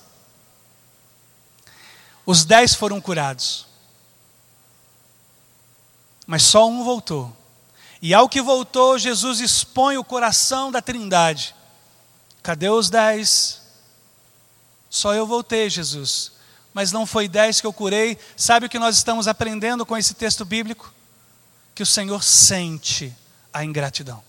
[2.27, 3.67] Os dez foram curados,
[6.27, 7.35] mas só um voltou.
[8.03, 11.55] E ao que voltou, Jesus expõe o coração da trindade.
[12.43, 13.61] Cadê os dez?
[14.89, 16.33] Só eu voltei, Jesus.
[16.73, 18.19] Mas não foi dez que eu curei.
[18.37, 20.93] Sabe o que nós estamos aprendendo com esse texto bíblico?
[21.75, 23.15] Que o Senhor sente
[23.53, 24.23] a ingratidão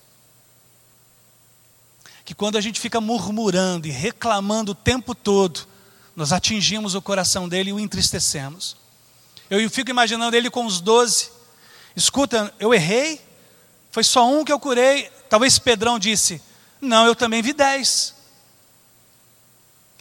[2.29, 5.67] que quando a gente fica murmurando e reclamando o tempo todo,
[6.15, 8.77] nós atingimos o coração dele e o entristecemos.
[9.49, 11.31] Eu fico imaginando ele com os doze.
[11.95, 13.19] Escuta, eu errei,
[13.89, 15.09] foi só um que eu curei.
[15.27, 16.39] Talvez Pedrão disse:
[16.81, 18.13] Não, eu também vi dez.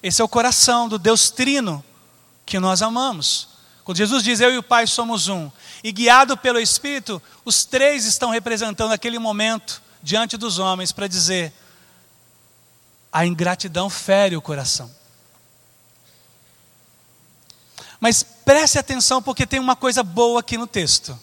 [0.03, 1.85] Esse é o coração do Deus Trino
[2.47, 3.49] que nós amamos.
[3.85, 5.51] Quando Jesus diz eu e o Pai somos um,
[5.83, 11.53] e guiado pelo Espírito, os três estão representando aquele momento diante dos homens para dizer:
[13.13, 14.91] a ingratidão fere o coração.
[18.01, 21.19] Mas preste atenção, porque tem uma coisa boa aqui no texto.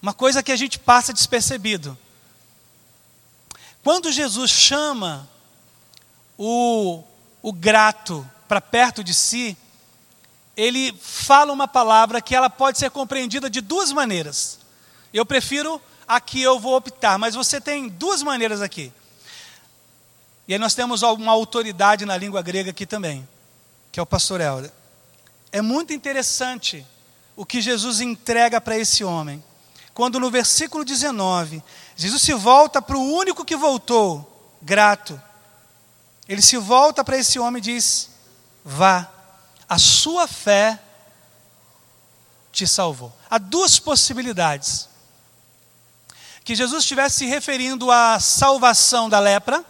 [0.00, 1.98] Uma coisa que a gente passa despercebido.
[3.82, 5.28] Quando Jesus chama
[6.36, 7.02] o,
[7.42, 9.56] o grato para perto de si,
[10.56, 14.58] ele fala uma palavra que ela pode ser compreendida de duas maneiras.
[15.12, 18.92] Eu prefiro a que eu vou optar, mas você tem duas maneiras aqui.
[20.48, 23.28] E aí nós temos uma autoridade na língua grega aqui também,
[23.92, 24.72] que é o pastor Helder.
[25.52, 26.86] É muito interessante
[27.36, 29.44] o que Jesus entrega para esse homem.
[29.94, 31.62] Quando no versículo 19,
[31.98, 35.20] Jesus se volta para o único que voltou, grato.
[36.26, 38.08] Ele se volta para esse homem e diz:
[38.64, 39.06] Vá,
[39.68, 40.80] a sua fé
[42.50, 43.12] te salvou.
[43.28, 44.88] Há duas possibilidades.
[46.42, 49.62] Que Jesus estivesse se referindo à salvação da lepra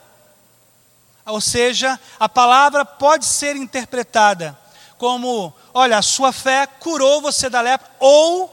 [1.28, 4.58] ou seja, a palavra pode ser interpretada
[4.96, 8.48] como: olha, a sua fé curou você da lepra, ou,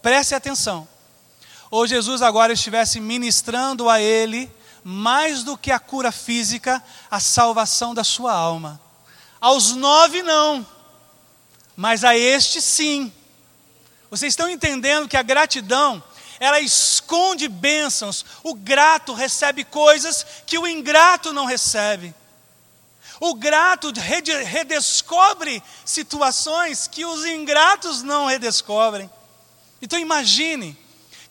[0.00, 0.86] preste atenção,
[1.72, 4.52] ou Jesus agora estivesse ministrando a ele,
[4.84, 8.78] mais do que a cura física, a salvação da sua alma.
[9.40, 10.66] Aos nove, não,
[11.74, 13.10] mas a este, sim.
[14.10, 16.04] Vocês estão entendendo que a gratidão
[16.38, 18.22] ela esconde bênçãos.
[18.42, 22.14] O grato recebe coisas que o ingrato não recebe.
[23.18, 23.90] O grato
[24.44, 29.10] redescobre situações que os ingratos não redescobrem.
[29.80, 30.81] Então imagine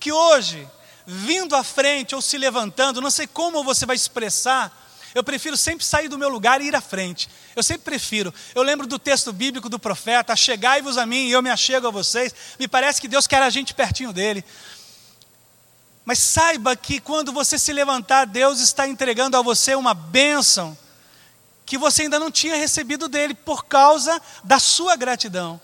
[0.01, 0.67] que hoje,
[1.05, 4.75] vindo à frente ou se levantando, não sei como você vai expressar,
[5.13, 7.29] eu prefiro sempre sair do meu lugar e ir à frente.
[7.55, 8.33] Eu sempre prefiro.
[8.55, 11.91] Eu lembro do texto bíblico do profeta: Chegai-vos a mim e eu me achego a
[11.91, 12.33] vocês.
[12.57, 14.43] Me parece que Deus quer a gente pertinho dele.
[16.03, 20.75] Mas saiba que quando você se levantar, Deus está entregando a você uma bênção
[21.63, 25.61] que você ainda não tinha recebido dele por causa da sua gratidão.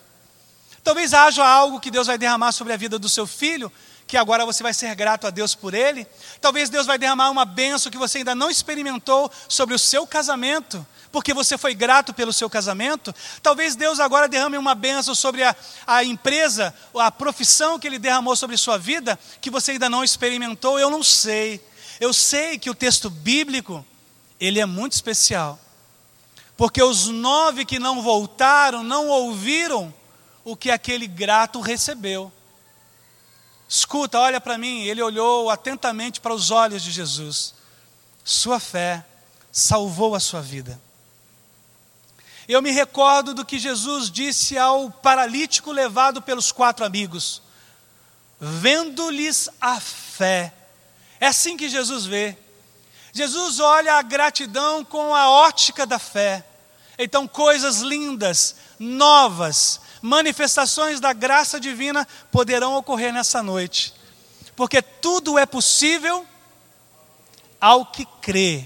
[0.83, 3.71] Talvez haja algo que Deus vai derramar sobre a vida do seu filho,
[4.07, 6.07] que agora você vai ser grato a Deus por ele.
[6.39, 10.85] Talvez Deus vai derramar uma benção que você ainda não experimentou sobre o seu casamento,
[11.11, 13.13] porque você foi grato pelo seu casamento.
[13.43, 15.53] Talvez Deus agora derrame uma benção sobre a,
[15.85, 20.79] a empresa, a profissão que Ele derramou sobre sua vida, que você ainda não experimentou.
[20.79, 21.61] Eu não sei.
[21.99, 23.85] Eu sei que o texto bíblico,
[24.39, 25.59] ele é muito especial.
[26.55, 29.93] Porque os nove que não voltaram não ouviram
[30.45, 32.31] o que aquele grato recebeu.
[33.67, 34.83] Escuta, olha para mim.
[34.83, 37.53] Ele olhou atentamente para os olhos de Jesus.
[38.23, 39.05] Sua fé
[39.51, 40.79] salvou a sua vida.
[42.47, 47.41] Eu me recordo do que Jesus disse ao paralítico levado pelos quatro amigos:
[48.39, 50.53] vendo-lhes a fé.
[51.19, 52.37] É assim que Jesus vê.
[53.11, 56.45] Jesus olha a gratidão com a ótica da fé.
[56.99, 63.93] Então, coisas lindas, novas, manifestações da graça divina poderão ocorrer nessa noite,
[64.55, 66.25] porque tudo é possível
[67.59, 68.65] ao que crê,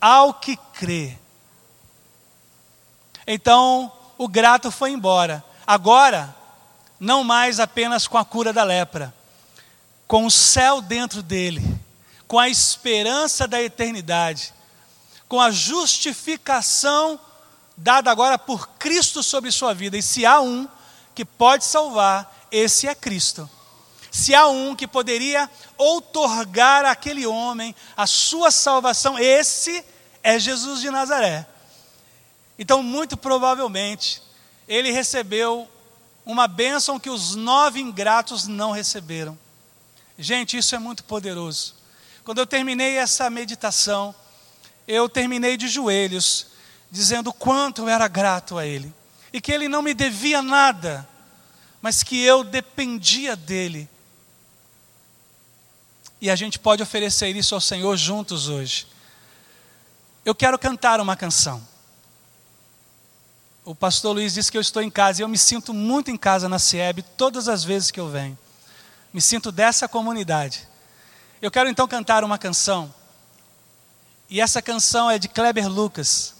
[0.00, 1.16] ao que crê.
[3.26, 5.44] Então, o grato foi embora.
[5.66, 6.34] Agora,
[6.98, 9.14] não mais apenas com a cura da lepra,
[10.06, 11.62] com o céu dentro dele,
[12.26, 14.52] com a esperança da eternidade,
[15.28, 17.18] com a justificação
[17.80, 19.96] dada agora por Cristo sobre sua vida.
[19.96, 20.68] E se há um
[21.14, 23.48] que pode salvar, esse é Cristo.
[24.10, 29.84] Se há um que poderia outorgar àquele homem a sua salvação, esse
[30.22, 31.46] é Jesus de Nazaré.
[32.58, 34.22] Então, muito provavelmente,
[34.68, 35.68] ele recebeu
[36.26, 39.38] uma bênção que os nove ingratos não receberam.
[40.18, 41.74] Gente, isso é muito poderoso.
[42.24, 44.14] Quando eu terminei essa meditação,
[44.86, 46.49] eu terminei de joelhos,
[46.90, 48.92] dizendo quanto eu era grato a Ele,
[49.32, 51.08] e que Ele não me devia nada,
[51.80, 53.88] mas que eu dependia dEle.
[56.20, 58.86] E a gente pode oferecer isso ao Senhor juntos hoje.
[60.24, 61.66] Eu quero cantar uma canção.
[63.64, 66.16] O pastor Luiz disse que eu estou em casa e eu me sinto muito em
[66.16, 68.38] casa na SIEB todas as vezes que eu venho.
[69.12, 70.68] Me sinto dessa comunidade.
[71.40, 72.92] Eu quero então cantar uma canção.
[74.28, 76.34] E essa canção é de Kleber Lucas.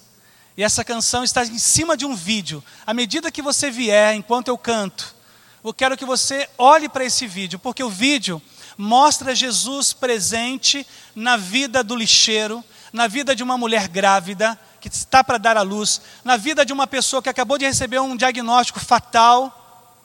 [0.61, 2.63] E essa canção está em cima de um vídeo.
[2.85, 5.15] À medida que você vier, enquanto eu canto,
[5.63, 8.39] eu quero que você olhe para esse vídeo, porque o vídeo
[8.77, 10.85] mostra Jesus presente
[11.15, 15.63] na vida do lixeiro, na vida de uma mulher grávida que está para dar à
[15.63, 19.97] luz, na vida de uma pessoa que acabou de receber um diagnóstico fatal.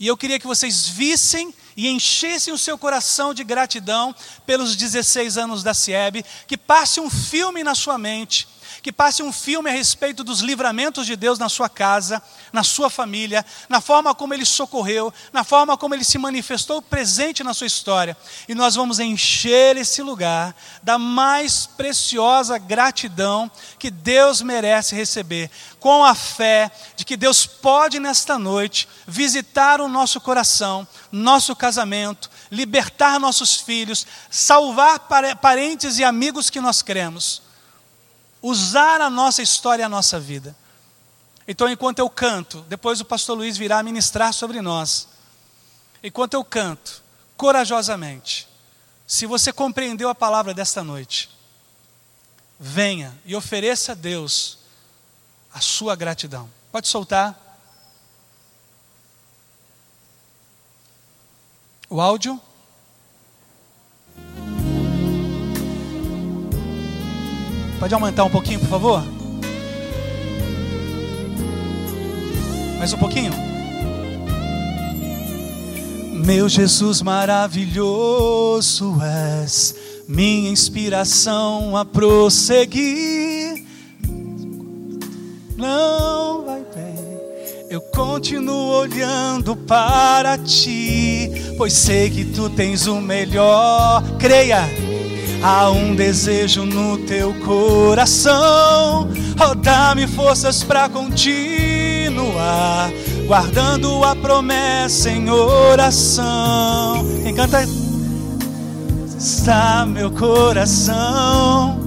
[0.00, 4.14] E eu queria que vocês vissem e enchessem o seu coração de gratidão
[4.46, 8.55] pelos 16 anos da SIEB, que passe um filme na sua mente
[8.86, 12.22] que passe um filme a respeito dos livramentos de Deus na sua casa,
[12.52, 17.42] na sua família, na forma como ele socorreu, na forma como ele se manifestou presente
[17.42, 18.16] na sua história.
[18.48, 26.04] E nós vamos encher esse lugar da mais preciosa gratidão que Deus merece receber, com
[26.04, 33.18] a fé de que Deus pode nesta noite visitar o nosso coração, nosso casamento, libertar
[33.18, 35.08] nossos filhos, salvar
[35.40, 37.45] parentes e amigos que nós cremos
[38.42, 40.56] usar a nossa história e a nossa vida.
[41.48, 45.08] Então, enquanto eu canto, depois o pastor Luiz virá ministrar sobre nós.
[46.02, 47.02] Enquanto eu canto,
[47.36, 48.48] corajosamente,
[49.06, 51.30] se você compreendeu a palavra desta noite,
[52.58, 54.58] venha e ofereça a Deus
[55.52, 56.50] a sua gratidão.
[56.72, 57.34] Pode soltar.
[61.88, 62.40] O áudio.
[67.78, 69.04] Pode aumentar um pouquinho, por favor?
[72.78, 73.32] Mais um pouquinho?
[76.24, 79.74] Meu Jesus maravilhoso és,
[80.08, 83.64] minha inspiração a prosseguir.
[85.56, 87.18] Não vai bem,
[87.70, 94.02] eu continuo olhando para ti, pois sei que tu tens o melhor.
[94.18, 94.85] Creia
[95.42, 99.08] Há um desejo no teu coração,
[99.40, 102.90] oh, dá-me forças para continuar,
[103.26, 107.06] guardando a promessa em oração.
[107.22, 107.64] Quem canta?
[109.18, 111.78] Está meu coração,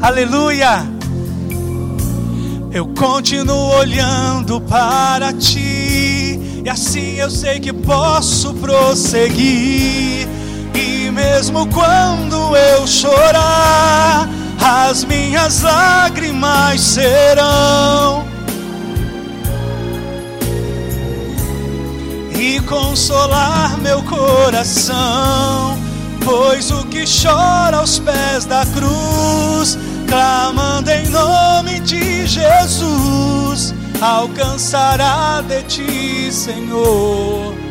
[0.00, 0.86] aleluia.
[2.70, 10.28] Eu continuo olhando para ti, e assim eu sei que posso prosseguir
[11.32, 14.28] mesmo quando eu chorar,
[14.60, 18.26] as minhas lágrimas serão.
[22.38, 25.78] E consolar meu coração,
[26.22, 35.62] pois o que chora aos pés da cruz, clamando em nome de Jesus, alcançará de
[35.62, 37.61] ti, Senhor.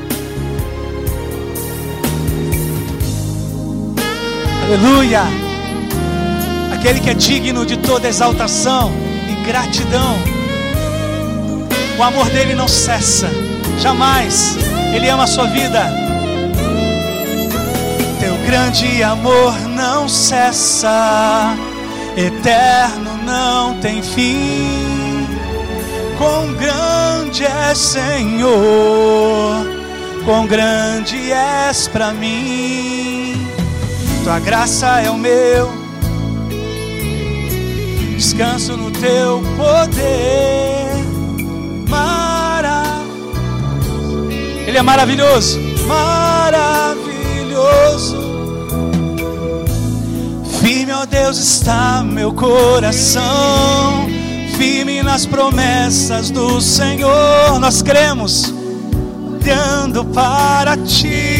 [4.73, 5.23] Aleluia.
[6.73, 8.93] Aquele que é digno de toda exaltação
[9.29, 10.17] e gratidão.
[11.99, 13.29] O amor dele não cessa,
[13.79, 14.55] jamais.
[14.95, 15.91] Ele ama a sua vida.
[18.21, 21.53] Teu grande amor não cessa,
[22.15, 25.27] eterno não tem fim.
[26.17, 28.55] Quão grande é Senhor,
[30.23, 33.10] quão grande és para mim
[34.23, 35.71] tua graça é o meu
[38.15, 40.91] descanso no teu poder.
[41.89, 42.83] Mara...
[44.67, 47.01] Ele é maravilhoso, maravilhoso.
[50.61, 54.07] Firme, ó Deus, está meu coração,
[54.55, 57.59] firme nas promessas do Senhor.
[57.59, 58.53] Nós cremos,
[59.41, 61.30] olhando para ti,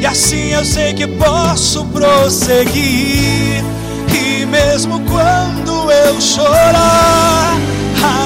[0.00, 3.62] e assim eu sei que posso prosseguir.
[4.08, 7.54] E mesmo quando eu chorar,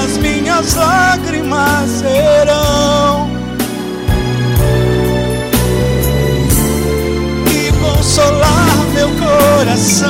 [0.03, 3.29] as minhas lágrimas serão.
[7.51, 10.07] E consolar meu coração,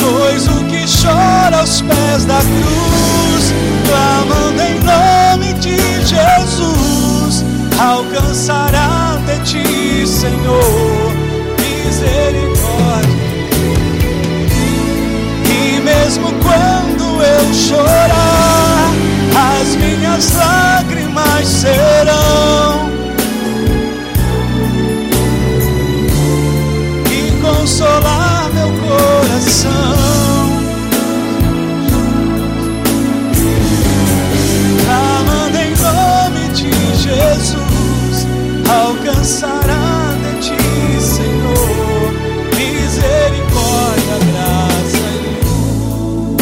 [0.00, 3.52] pois o que chora aos pés da cruz,
[3.86, 5.76] clamando em nome de
[6.06, 6.99] Jesus,
[7.80, 11.12] alcançará de ti, Senhor,
[11.58, 13.10] misericórdia.
[15.48, 18.90] E mesmo quando eu chorar,
[19.60, 22.90] as minhas lágrimas serão
[27.42, 30.20] consolar meu coração.
[37.02, 37.59] Jesus,
[39.10, 40.56] alcançará de ti,
[41.00, 42.12] Senhor,
[42.56, 46.38] misericórdia, graça e luz.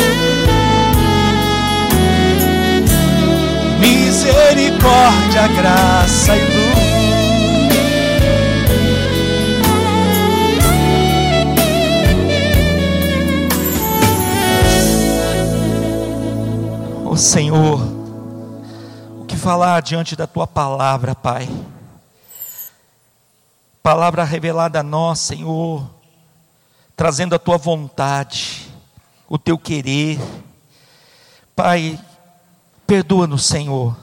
[3.81, 6.79] Misericórdia, graça e luz.
[17.17, 17.81] Senhor,
[19.21, 21.49] o que falar diante da tua palavra, Pai.
[23.89, 25.89] Palavra revelada a nós, Senhor,
[26.95, 28.69] trazendo a tua vontade,
[29.27, 30.21] o teu querer.
[31.57, 31.99] Pai,
[32.87, 33.97] perdoa-nos, Senhor.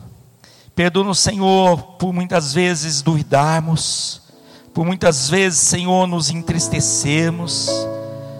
[0.74, 4.24] Perdoa-nos, Senhor, por muitas vezes duvidarmos,
[4.74, 7.70] por muitas vezes, Senhor, nos entristecermos,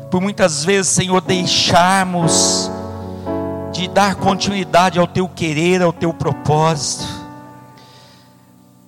[0.10, 2.72] por muitas vezes, Senhor, deixarmos
[3.72, 7.06] de dar continuidade ao teu querer, ao teu propósito,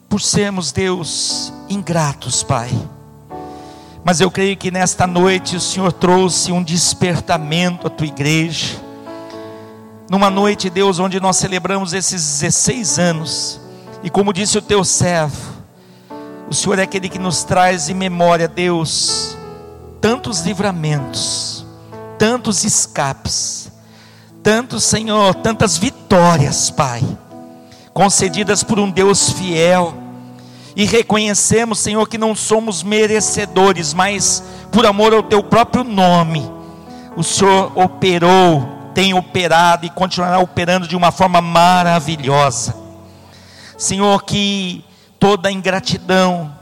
[0.10, 2.70] por sermos, Deus, ingratos, Pai.
[4.04, 8.78] Mas eu creio que nesta noite o Senhor trouxe um despertamento à tua igreja.
[10.10, 13.60] Numa noite, Deus, onde nós celebramos esses 16 anos,
[14.02, 15.54] e como disse o teu servo,
[16.50, 19.38] o Senhor é aquele que nos traz em memória, Deus,
[20.00, 21.66] tantos livramentos,
[22.18, 23.70] tantos escapes,
[24.42, 27.04] tantos, Senhor, tantas vitórias, Pai,
[27.98, 29.92] concedidas por um Deus fiel,
[30.76, 36.48] e reconhecemos, Senhor, que não somos merecedores, mas por amor ao Teu próprio nome,
[37.16, 42.76] o Senhor operou, tem operado e continuará operando de uma forma maravilhosa.
[43.76, 44.86] Senhor, que
[45.20, 46.54] toda ingratidão,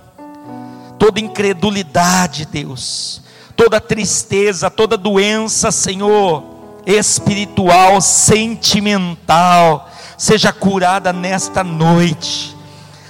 [0.97, 3.21] toda incredulidade, Deus,
[3.57, 6.45] toda tristeza, toda doença, Senhor,
[6.85, 12.55] espiritual, sentimental, seja curada nesta noite.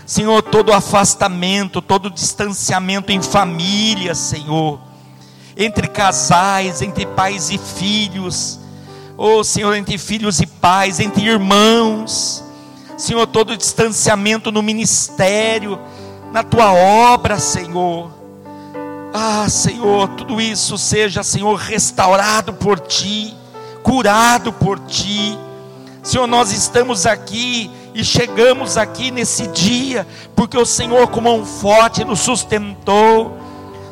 [0.06, 4.80] Senhor, todo afastamento, todo distanciamento em família, Senhor,
[5.58, 8.60] entre casais, entre pais e filhos,
[9.18, 12.44] oh Senhor, entre filhos e pais, entre irmãos,
[12.98, 15.80] Senhor, todo distanciamento no ministério,
[16.32, 18.12] na tua obra, Senhor.
[19.14, 23.36] Ah, Senhor, tudo isso seja, Senhor, restaurado por ti
[23.86, 25.38] curado por ti.
[26.06, 32.06] Senhor, nós estamos aqui e chegamos aqui nesse dia, porque o Senhor, com mão forte,
[32.06, 33.36] nos sustentou,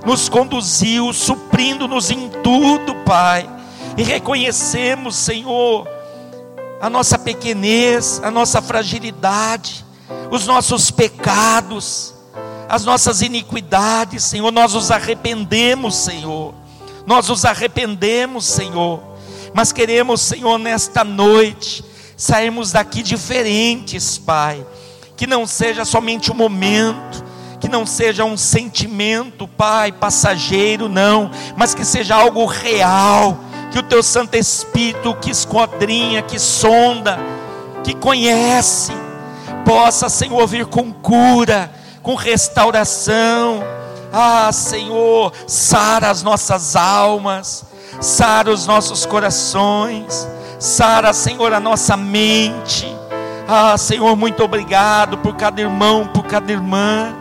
[0.06, 3.50] nos conduziu, suprindo-nos em tudo, Pai.
[3.98, 5.88] E reconhecemos, Senhor,
[6.80, 9.84] a nossa pequenez, a nossa fragilidade,
[10.30, 12.14] os nossos pecados,
[12.70, 14.52] as nossas iniquidades, Senhor.
[14.52, 16.54] Nós nos arrependemos, Senhor.
[17.08, 19.14] Nós nos arrependemos, Senhor
[19.54, 21.86] mas queremos, Senhor, nesta noite,
[22.16, 24.66] sairmos daqui diferentes, Pai.
[25.16, 27.24] Que não seja somente um momento,
[27.60, 33.38] que não seja um sentimento, Pai, passageiro, não, mas que seja algo real.
[33.72, 37.20] Que o Teu Santo Espírito, que esquadrinha, que sonda,
[37.84, 38.92] que conhece,
[39.66, 43.64] possa, Senhor, vir com cura, com restauração.
[44.12, 47.66] Ah, Senhor, sara as nossas almas
[48.02, 50.28] sara os nossos corações,
[50.64, 52.88] sara, Senhor, a nossa mente.
[53.46, 57.14] Ah, Senhor, muito obrigado por cada irmão, por cada irmã.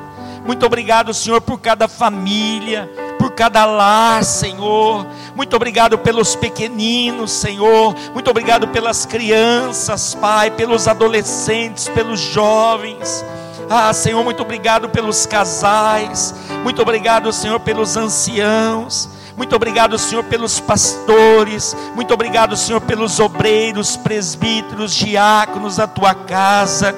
[0.47, 2.89] Muito obrigado, Senhor, por cada família,
[3.19, 5.05] por cada lar, Senhor.
[5.35, 7.97] Muito obrigado pelos pequeninos, Senhor.
[8.13, 13.25] Muito obrigado pelas crianças, Pai, pelos adolescentes, pelos jovens.
[13.69, 16.33] Ah, Senhor, muito obrigado pelos casais.
[16.63, 19.09] Muito obrigado, Senhor, pelos anciãos.
[19.37, 21.77] Muito obrigado, Senhor, pelos pastores.
[21.95, 26.95] Muito obrigado, Senhor, pelos obreiros, presbíteros, diáconos da tua casa.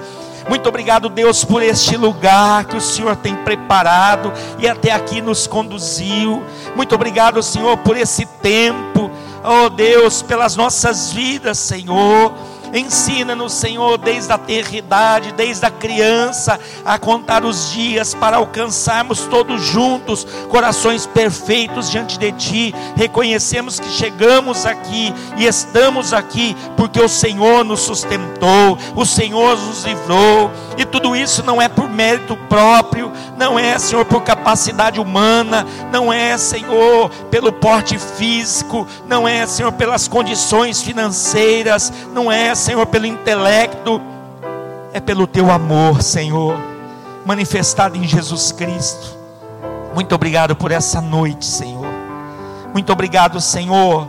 [0.48, 5.46] Muito obrigado, Deus, por este lugar que o Senhor tem preparado e até aqui nos
[5.46, 6.42] conduziu.
[6.76, 9.10] Muito obrigado, Senhor, por esse tempo.
[9.42, 12.34] Oh Deus, pelas nossas vidas, Senhor.
[12.74, 19.62] Ensina-nos, Senhor, desde a terridade, desde a criança, a contar os dias para alcançarmos todos
[19.62, 22.74] juntos corações perfeitos diante de Ti.
[22.96, 29.84] Reconhecemos que chegamos aqui e estamos aqui porque o Senhor nos sustentou, o Senhor nos
[29.84, 35.66] livrou, e tudo isso não é por mérito próprio, não é, Senhor, por capacidade humana,
[35.92, 42.86] não é, Senhor, pelo porte físico, não é, Senhor, pelas condições financeiras, não é, Senhor,
[42.86, 44.00] pelo intelecto,
[44.94, 46.56] é pelo teu amor, Senhor,
[47.26, 49.18] manifestado em Jesus Cristo.
[49.92, 51.84] Muito obrigado por essa noite, Senhor.
[52.72, 54.08] Muito obrigado, Senhor,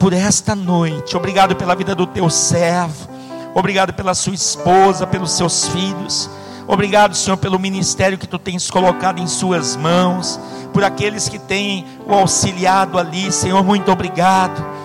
[0.00, 1.16] por esta noite.
[1.16, 3.08] Obrigado pela vida do teu servo.
[3.54, 6.28] Obrigado pela sua esposa, pelos seus filhos.
[6.66, 10.40] Obrigado, Senhor, pelo ministério que tu tens colocado em suas mãos,
[10.72, 14.81] por aqueles que têm o auxiliado ali, Senhor, muito obrigado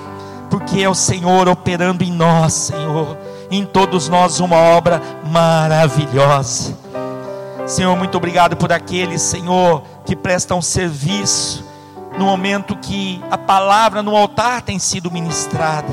[0.49, 3.17] porque é o Senhor operando em nós, Senhor,
[3.51, 6.77] em todos nós uma obra maravilhosa.
[7.65, 11.65] Senhor, muito obrigado por aqueles, Senhor, que prestam serviço
[12.17, 15.87] no momento que a palavra no altar tem sido ministrada.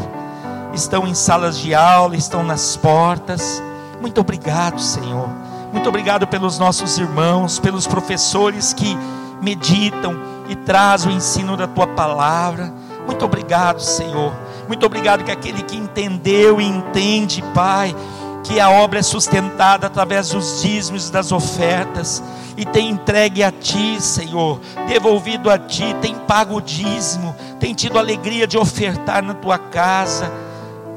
[0.73, 3.63] Estão em salas de aula, estão nas portas.
[4.01, 5.29] Muito obrigado, Senhor.
[5.73, 8.97] Muito obrigado pelos nossos irmãos, pelos professores que
[9.43, 10.17] meditam
[10.49, 12.73] e trazem o ensino da tua palavra.
[13.07, 17.95] Muito obrigado, Senhor muito obrigado que aquele que entendeu e entende, Pai,
[18.43, 22.23] que a obra é sustentada através dos dízimos das ofertas
[22.57, 27.99] e tem entregue a Ti, Senhor, devolvido a Ti, tem pago o dízimo, tem tido
[27.99, 30.31] alegria de ofertar na Tua casa.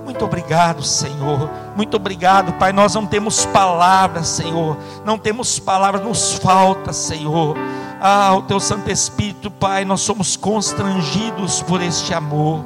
[0.04, 1.50] Muito obrigado, Senhor.
[1.76, 2.72] Muito obrigado, Pai.
[2.72, 4.78] Nós não temos palavras, Senhor.
[5.04, 7.58] Não temos palavras, nos falta, Senhor.
[8.00, 12.64] Ah, o Teu Santo Espírito, Pai, nós somos constrangidos por este amor.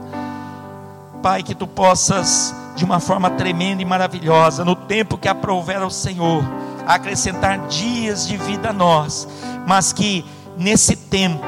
[1.22, 5.92] Pai, que tu possas, de uma forma tremenda e maravilhosa, no tempo que aprouver ao
[5.92, 6.44] Senhor,
[6.88, 9.28] acrescentar dias de vida a nós,
[9.68, 10.26] mas que
[10.58, 11.46] nesse tempo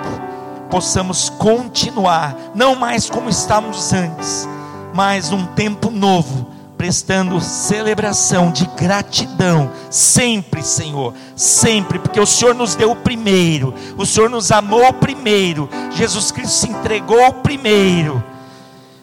[0.70, 4.48] possamos continuar, não mais como estávamos antes,
[4.94, 6.48] mas um tempo novo,
[6.78, 14.06] prestando celebração de gratidão, sempre, Senhor, sempre, porque o Senhor nos deu o primeiro, o
[14.06, 18.24] Senhor nos amou o primeiro, Jesus Cristo se entregou o primeiro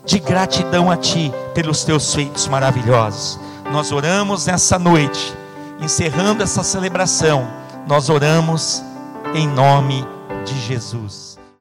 [0.05, 3.39] de gratidão a Ti pelos Teus feitos maravilhosos.
[3.73, 5.33] Nós oramos nessa noite,
[5.81, 7.49] encerrando essa celebração,
[7.87, 8.83] nós oramos
[9.35, 10.07] em nome
[10.45, 11.30] de Jesus.